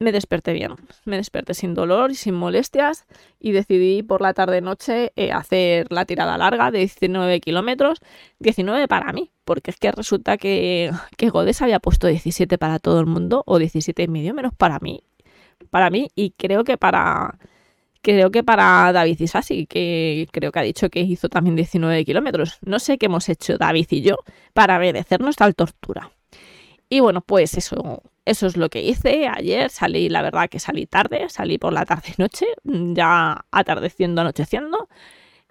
me 0.00 0.12
desperté 0.12 0.52
bien, 0.52 0.74
me 1.04 1.16
desperté 1.16 1.54
sin 1.54 1.74
dolor 1.74 2.12
y 2.12 2.14
sin 2.14 2.34
molestias 2.34 3.06
y 3.40 3.52
decidí 3.52 4.02
por 4.02 4.20
la 4.20 4.32
tarde-noche 4.32 5.12
eh, 5.16 5.32
hacer 5.32 5.90
la 5.90 6.04
tirada 6.04 6.38
larga 6.38 6.70
de 6.70 6.78
19 6.78 7.40
kilómetros, 7.40 8.00
19 8.38 8.86
para 8.86 9.12
mí, 9.12 9.30
porque 9.44 9.72
es 9.72 9.76
que 9.76 9.90
resulta 9.90 10.36
que, 10.36 10.92
que 11.16 11.30
Godes 11.30 11.62
había 11.62 11.80
puesto 11.80 12.06
17 12.06 12.58
para 12.58 12.78
todo 12.78 13.00
el 13.00 13.06
mundo 13.06 13.42
o 13.46 13.58
17 13.58 14.04
y 14.04 14.08
medio 14.08 14.34
menos 14.34 14.52
para 14.54 14.78
mí, 14.78 15.02
para 15.70 15.90
mí 15.90 16.10
y 16.14 16.30
creo 16.30 16.62
que 16.62 16.78
para 16.78 17.38
creo 18.00 18.30
que 18.30 18.44
para 18.44 18.92
David 18.92 19.20
Isasi, 19.20 19.66
que 19.66 20.28
creo 20.30 20.52
que 20.52 20.58
ha 20.60 20.62
dicho 20.62 20.88
que 20.90 21.00
hizo 21.00 21.28
también 21.28 21.56
19 21.56 22.04
kilómetros. 22.04 22.58
No 22.62 22.78
sé 22.78 22.96
qué 22.96 23.06
hemos 23.06 23.28
hecho 23.28 23.58
David 23.58 23.86
y 23.90 24.02
yo 24.02 24.16
para 24.54 24.78
merecernos 24.78 25.36
tal 25.36 25.54
tortura. 25.56 26.12
Y 26.88 27.00
bueno, 27.00 27.20
pues 27.20 27.54
eso, 27.56 28.02
eso 28.24 28.46
es 28.46 28.56
lo 28.56 28.70
que 28.70 28.82
hice 28.82 29.28
ayer. 29.28 29.70
Salí, 29.70 30.08
la 30.08 30.22
verdad 30.22 30.48
que 30.48 30.58
salí 30.60 30.86
tarde, 30.86 31.28
salí 31.28 31.58
por 31.58 31.72
la 31.72 31.84
tarde-noche, 31.84 32.46
ya 32.64 33.44
atardeciendo, 33.50 34.20
anocheciendo. 34.22 34.88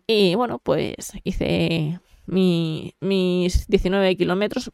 Y 0.08 0.36
bueno, 0.36 0.60
pues 0.60 1.14
hice 1.24 2.00
mi- 2.28 2.96
mis 3.02 3.68
19 3.68 4.16
kilómetros. 4.18 4.72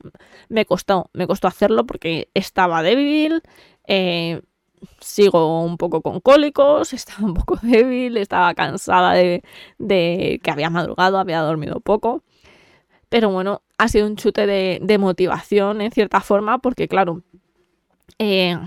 Me 0.49 0.65
costó, 0.65 1.09
me 1.13 1.27
costó 1.27 1.47
hacerlo 1.47 1.85
porque 1.85 2.29
estaba 2.33 2.83
débil. 2.83 3.41
eh, 3.87 4.41
sigo 5.01 5.63
un 5.63 5.77
poco 5.77 6.01
con 6.01 6.19
cólicos, 6.21 6.93
estaba 6.93 7.25
un 7.27 7.33
poco 7.35 7.57
débil, 7.61 8.17
estaba 8.17 8.53
cansada 8.55 9.13
de 9.13 10.39
que 10.43 10.51
había 10.51 10.69
madrugado, 10.69 11.19
había 11.19 11.41
dormido 11.41 11.79
poco. 11.81 12.23
Pero 13.09 13.29
bueno, 13.31 13.62
ha 13.77 13.87
sido 13.87 14.07
un 14.07 14.15
chute 14.15 14.45
de, 14.45 14.97
motivación 14.97 15.81
en 15.81 15.91
cierta 15.91 16.21
forma, 16.21 16.59
porque 16.59 16.87
claro, 16.87 17.23
eh, 18.19 18.57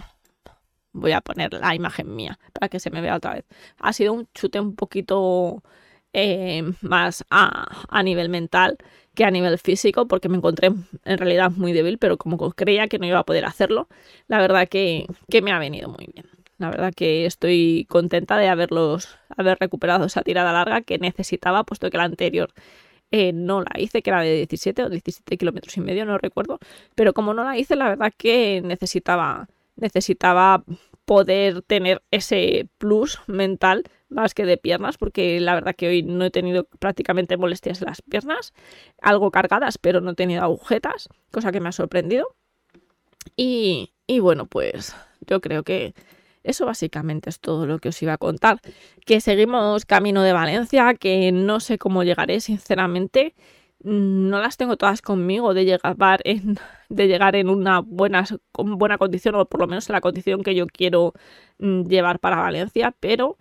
voy 0.92 1.12
a 1.12 1.20
poner 1.20 1.52
la 1.54 1.74
imagen 1.74 2.14
mía 2.14 2.38
para 2.52 2.68
que 2.68 2.80
se 2.80 2.90
me 2.90 3.00
vea 3.00 3.16
otra 3.16 3.34
vez. 3.34 3.44
Ha 3.78 3.92
sido 3.92 4.12
un 4.12 4.28
chute 4.34 4.60
un 4.60 4.74
poquito 4.74 5.62
eh, 6.12 6.62
más 6.80 7.24
a, 7.30 7.84
a 7.88 8.02
nivel 8.02 8.28
mental 8.28 8.78
que 9.14 9.24
a 9.24 9.30
nivel 9.30 9.58
físico, 9.58 10.06
porque 10.06 10.28
me 10.28 10.36
encontré 10.36 10.68
en 10.68 11.18
realidad 11.18 11.50
muy 11.50 11.72
débil, 11.72 11.98
pero 11.98 12.18
como 12.18 12.36
creía 12.52 12.86
que 12.86 12.98
no 12.98 13.06
iba 13.06 13.18
a 13.18 13.24
poder 13.24 13.46
hacerlo, 13.46 13.88
la 14.28 14.38
verdad 14.38 14.68
que, 14.68 15.06
que 15.30 15.42
me 15.42 15.52
ha 15.52 15.58
venido 15.58 15.88
muy 15.88 16.08
bien. 16.12 16.26
La 16.58 16.70
verdad 16.70 16.92
que 16.94 17.26
estoy 17.26 17.86
contenta 17.88 18.36
de 18.38 18.48
haberlos, 18.48 19.18
haber 19.36 19.58
recuperado 19.58 20.06
esa 20.06 20.22
tirada 20.22 20.52
larga 20.52 20.82
que 20.82 20.98
necesitaba, 20.98 21.64
puesto 21.64 21.90
que 21.90 21.98
la 21.98 22.04
anterior 22.04 22.50
eh, 23.10 23.32
no 23.32 23.60
la 23.60 23.72
hice, 23.78 24.02
que 24.02 24.10
era 24.10 24.20
de 24.20 24.36
17 24.36 24.82
o 24.84 24.88
17 24.88 25.36
kilómetros 25.36 25.76
y 25.76 25.80
medio, 25.80 26.04
no 26.04 26.18
recuerdo. 26.18 26.58
Pero 26.94 27.14
como 27.14 27.34
no 27.34 27.44
la 27.44 27.58
hice, 27.58 27.76
la 27.76 27.88
verdad 27.88 28.12
que 28.16 28.60
necesitaba, 28.64 29.48
necesitaba 29.76 30.64
poder 31.04 31.62
tener 31.62 32.02
ese 32.10 32.68
plus 32.78 33.20
mental 33.28 33.84
más 34.08 34.34
que 34.34 34.44
de 34.44 34.56
piernas, 34.56 34.98
porque 34.98 35.40
la 35.40 35.54
verdad 35.54 35.74
que 35.76 35.88
hoy 35.88 36.02
no 36.02 36.24
he 36.24 36.30
tenido 36.30 36.64
prácticamente 36.64 37.36
molestias 37.36 37.80
en 37.80 37.86
las 37.86 38.02
piernas, 38.02 38.52
algo 39.00 39.30
cargadas, 39.30 39.78
pero 39.78 40.00
no 40.00 40.12
he 40.12 40.14
tenido 40.14 40.42
agujetas, 40.42 41.08
cosa 41.30 41.52
que 41.52 41.60
me 41.60 41.68
ha 41.68 41.72
sorprendido. 41.72 42.34
Y, 43.36 43.92
y 44.06 44.20
bueno, 44.20 44.46
pues 44.46 44.94
yo 45.26 45.40
creo 45.40 45.62
que 45.62 45.94
eso 46.46 46.66
básicamente 46.66 47.30
es 47.30 47.40
todo 47.40 47.66
lo 47.66 47.78
que 47.78 47.90
os 47.90 48.02
iba 48.02 48.14
a 48.14 48.18
contar. 48.18 48.60
Que 49.04 49.20
seguimos 49.20 49.84
camino 49.84 50.22
de 50.22 50.32
Valencia, 50.32 50.94
que 50.94 51.32
no 51.32 51.60
sé 51.60 51.78
cómo 51.78 52.04
llegaré, 52.04 52.40
sinceramente. 52.40 53.34
No 53.82 54.40
las 54.40 54.56
tengo 54.56 54.76
todas 54.76 55.02
conmigo 55.02 55.54
de 55.54 55.64
llegar 55.64 56.20
en, 56.24 56.58
de 56.88 57.08
llegar 57.08 57.36
en 57.36 57.50
una 57.50 57.80
buena, 57.80 58.24
buena 58.54 58.98
condición, 58.98 59.34
o 59.36 59.46
por 59.46 59.60
lo 59.60 59.66
menos 59.66 59.88
en 59.88 59.94
la 59.94 60.00
condición 60.00 60.42
que 60.42 60.54
yo 60.54 60.66
quiero 60.66 61.12
mm, 61.58 61.82
llevar 61.84 62.18
para 62.20 62.36
Valencia, 62.36 62.94
pero 63.00 63.36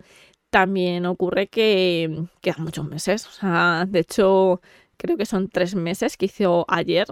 también 0.50 1.06
ocurre 1.06 1.48
que 1.48 2.24
quedan 2.40 2.64
muchos 2.64 2.86
meses. 2.86 3.26
O 3.26 3.30
sea, 3.30 3.86
de 3.88 4.00
hecho, 4.00 4.60
creo 4.96 5.16
que 5.16 5.26
son 5.26 5.48
tres 5.48 5.74
meses 5.74 6.16
que 6.16 6.26
hizo 6.26 6.64
ayer, 6.68 7.06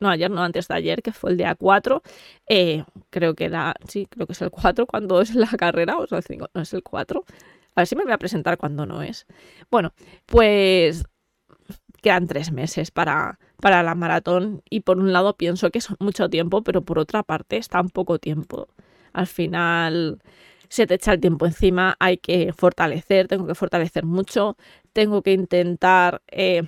no 0.00 0.08
ayer, 0.08 0.30
no 0.30 0.42
antes 0.42 0.68
de 0.68 0.74
ayer, 0.74 1.02
que 1.02 1.12
fue 1.12 1.30
el 1.30 1.36
día 1.36 1.54
4. 1.54 2.02
Eh, 2.48 2.84
creo 3.10 3.34
que 3.34 3.46
era, 3.46 3.74
sí, 3.88 4.06
creo 4.06 4.26
que 4.26 4.32
es 4.32 4.42
el 4.42 4.50
4 4.50 4.86
cuando 4.86 5.20
es 5.20 5.34
la 5.34 5.48
carrera, 5.48 5.98
o 5.98 6.06
sea, 6.06 6.18
el 6.18 6.24
5, 6.24 6.48
no 6.54 6.62
es 6.62 6.72
el 6.74 6.82
4. 6.82 7.24
A 7.74 7.80
ver 7.82 7.86
si 7.86 7.96
me 7.96 8.04
voy 8.04 8.12
a 8.12 8.18
presentar 8.18 8.58
cuando 8.58 8.86
no 8.86 9.02
es. 9.02 9.26
Bueno, 9.70 9.92
pues 10.26 11.04
quedan 12.02 12.26
tres 12.26 12.52
meses 12.52 12.90
para, 12.90 13.38
para 13.60 13.82
la 13.82 13.94
maratón 13.94 14.62
y 14.70 14.80
por 14.80 14.98
un 14.98 15.12
lado 15.12 15.36
pienso 15.36 15.70
que 15.70 15.78
es 15.78 15.88
mucho 16.00 16.28
tiempo, 16.28 16.62
pero 16.62 16.82
por 16.82 16.98
otra 16.98 17.22
parte 17.22 17.56
es 17.56 17.68
tan 17.68 17.88
poco 17.88 18.18
tiempo. 18.18 18.68
Al 19.12 19.26
final 19.26 20.20
se 20.68 20.86
te 20.86 20.94
echa 20.94 21.12
el 21.14 21.20
tiempo 21.20 21.46
encima, 21.46 21.96
hay 21.98 22.18
que 22.18 22.52
fortalecer, 22.52 23.28
tengo 23.28 23.46
que 23.46 23.54
fortalecer 23.54 24.04
mucho, 24.04 24.56
tengo 24.92 25.22
que 25.22 25.32
intentar 25.32 26.22
eh, 26.28 26.62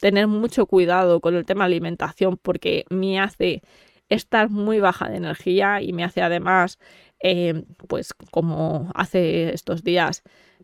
tener 0.00 0.26
mucho 0.26 0.66
cuidado 0.66 1.20
con 1.20 1.34
el 1.34 1.44
tema 1.44 1.64
alimentación 1.64 2.36
porque 2.36 2.84
me 2.90 3.20
hace 3.20 3.62
estar 4.08 4.50
muy 4.50 4.80
baja 4.80 5.08
de 5.08 5.16
energía 5.16 5.80
y 5.80 5.92
me 5.92 6.04
hace 6.04 6.22
además, 6.22 6.78
eh, 7.22 7.64
pues 7.88 8.12
como 8.30 8.90
hace 8.94 9.54
estos 9.54 9.84
días, 9.84 10.22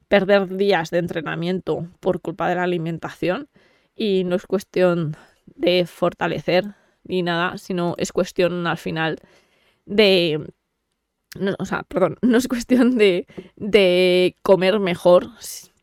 perder 0.08 0.56
días 0.56 0.90
de 0.90 0.98
entrenamiento 0.98 1.88
por 2.00 2.20
culpa 2.20 2.48
de 2.48 2.56
la 2.56 2.64
alimentación. 2.64 3.48
Y 3.94 4.24
no 4.24 4.36
es 4.36 4.46
cuestión 4.46 5.16
de 5.46 5.86
fortalecer 5.86 6.74
ni 7.04 7.22
nada, 7.22 7.56
sino 7.58 7.94
es 7.98 8.12
cuestión 8.12 8.66
al 8.66 8.78
final 8.78 9.18
de... 9.86 10.52
No, 11.38 11.54
o 11.58 11.64
sea, 11.66 11.82
perdón, 11.82 12.16
no 12.22 12.38
es 12.38 12.48
cuestión 12.48 12.96
de, 12.96 13.26
de 13.56 14.36
comer 14.42 14.80
mejor, 14.80 15.28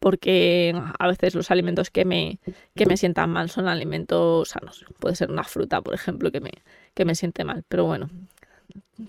porque 0.04 0.76
a 1.00 1.08
veces 1.08 1.34
los 1.34 1.50
alimentos 1.50 1.90
que 1.90 2.04
me, 2.04 2.38
que 2.76 2.86
me 2.86 2.98
sientan 2.98 3.30
mal 3.30 3.50
son 3.50 3.70
alimentos 3.70 4.50
sanos. 4.50 4.86
Puede 5.00 5.16
ser 5.16 5.32
una 5.32 5.46
fruta, 5.46 5.82
por 5.82 5.94
ejemplo, 5.94 6.30
que 6.30 6.42
me, 6.42 6.52
que 6.94 7.06
me 7.06 7.16
siente 7.16 7.46
mal. 7.46 7.64
Pero 7.70 7.86
bueno, 7.86 8.10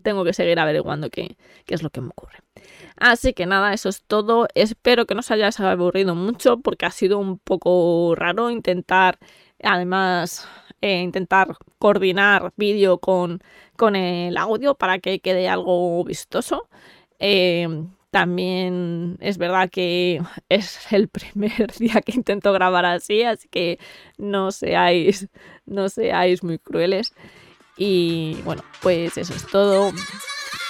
tengo 0.05 0.23
que 0.23 0.33
seguir 0.33 0.57
averiguando 0.61 1.11
qué, 1.11 1.37
qué 1.67 1.75
es 1.75 1.83
lo 1.83 1.91
que 1.91 2.01
me 2.01 2.11
ocurre. 2.11 2.39
Así 2.97 3.33
que 3.33 3.45
nada, 3.45 3.73
eso 3.75 3.89
es 3.89 4.03
todo. 4.03 4.47
Espero 4.55 5.05
que 5.05 5.15
no 5.15 5.21
os 5.21 5.33
hayáis 5.33 5.59
aburrido 5.59 6.15
mucho 6.15 6.59
porque 6.61 6.87
ha 6.87 6.93
sido 6.93 7.19
un 7.19 7.41
poco 7.41 8.15
raro 8.15 8.51
intentar, 8.51 9.19
además, 9.65 10.47
eh, 10.81 11.03
intentar 11.03 11.57
coordinar 11.81 12.53
vídeo 12.57 12.99
con, 12.99 13.41
con 13.77 13.97
el 13.97 14.37
audio 14.37 14.77
para 14.77 15.01
que 15.01 15.19
quede 15.19 15.49
algo 15.49 16.05
vistoso. 16.05 16.69
Eh, 17.19 17.67
también 18.15 19.19
es 19.19 19.39
verdad 19.39 19.69
que 19.69 20.23
es 20.49 20.79
el 20.93 21.09
primer 21.09 21.73
día 21.79 22.01
que 22.01 22.13
intento 22.13 22.53
grabar 22.53 22.85
así, 22.85 23.25
así 23.25 23.49
que 23.49 23.81
no 24.19 24.53
seáis, 24.53 25.27
no 25.67 25.89
seáis 25.89 26.45
muy 26.45 26.61
crueles. 26.61 27.13
Y 27.77 28.41
bueno, 28.45 28.63
pues 28.83 29.19
eso 29.19 29.35
es 29.35 29.45
todo. 29.49 29.91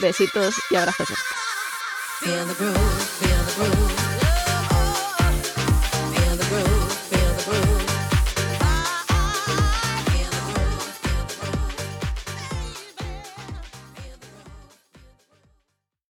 Besitos 0.01 0.55
y 0.71 0.77
abrazos. 0.77 1.19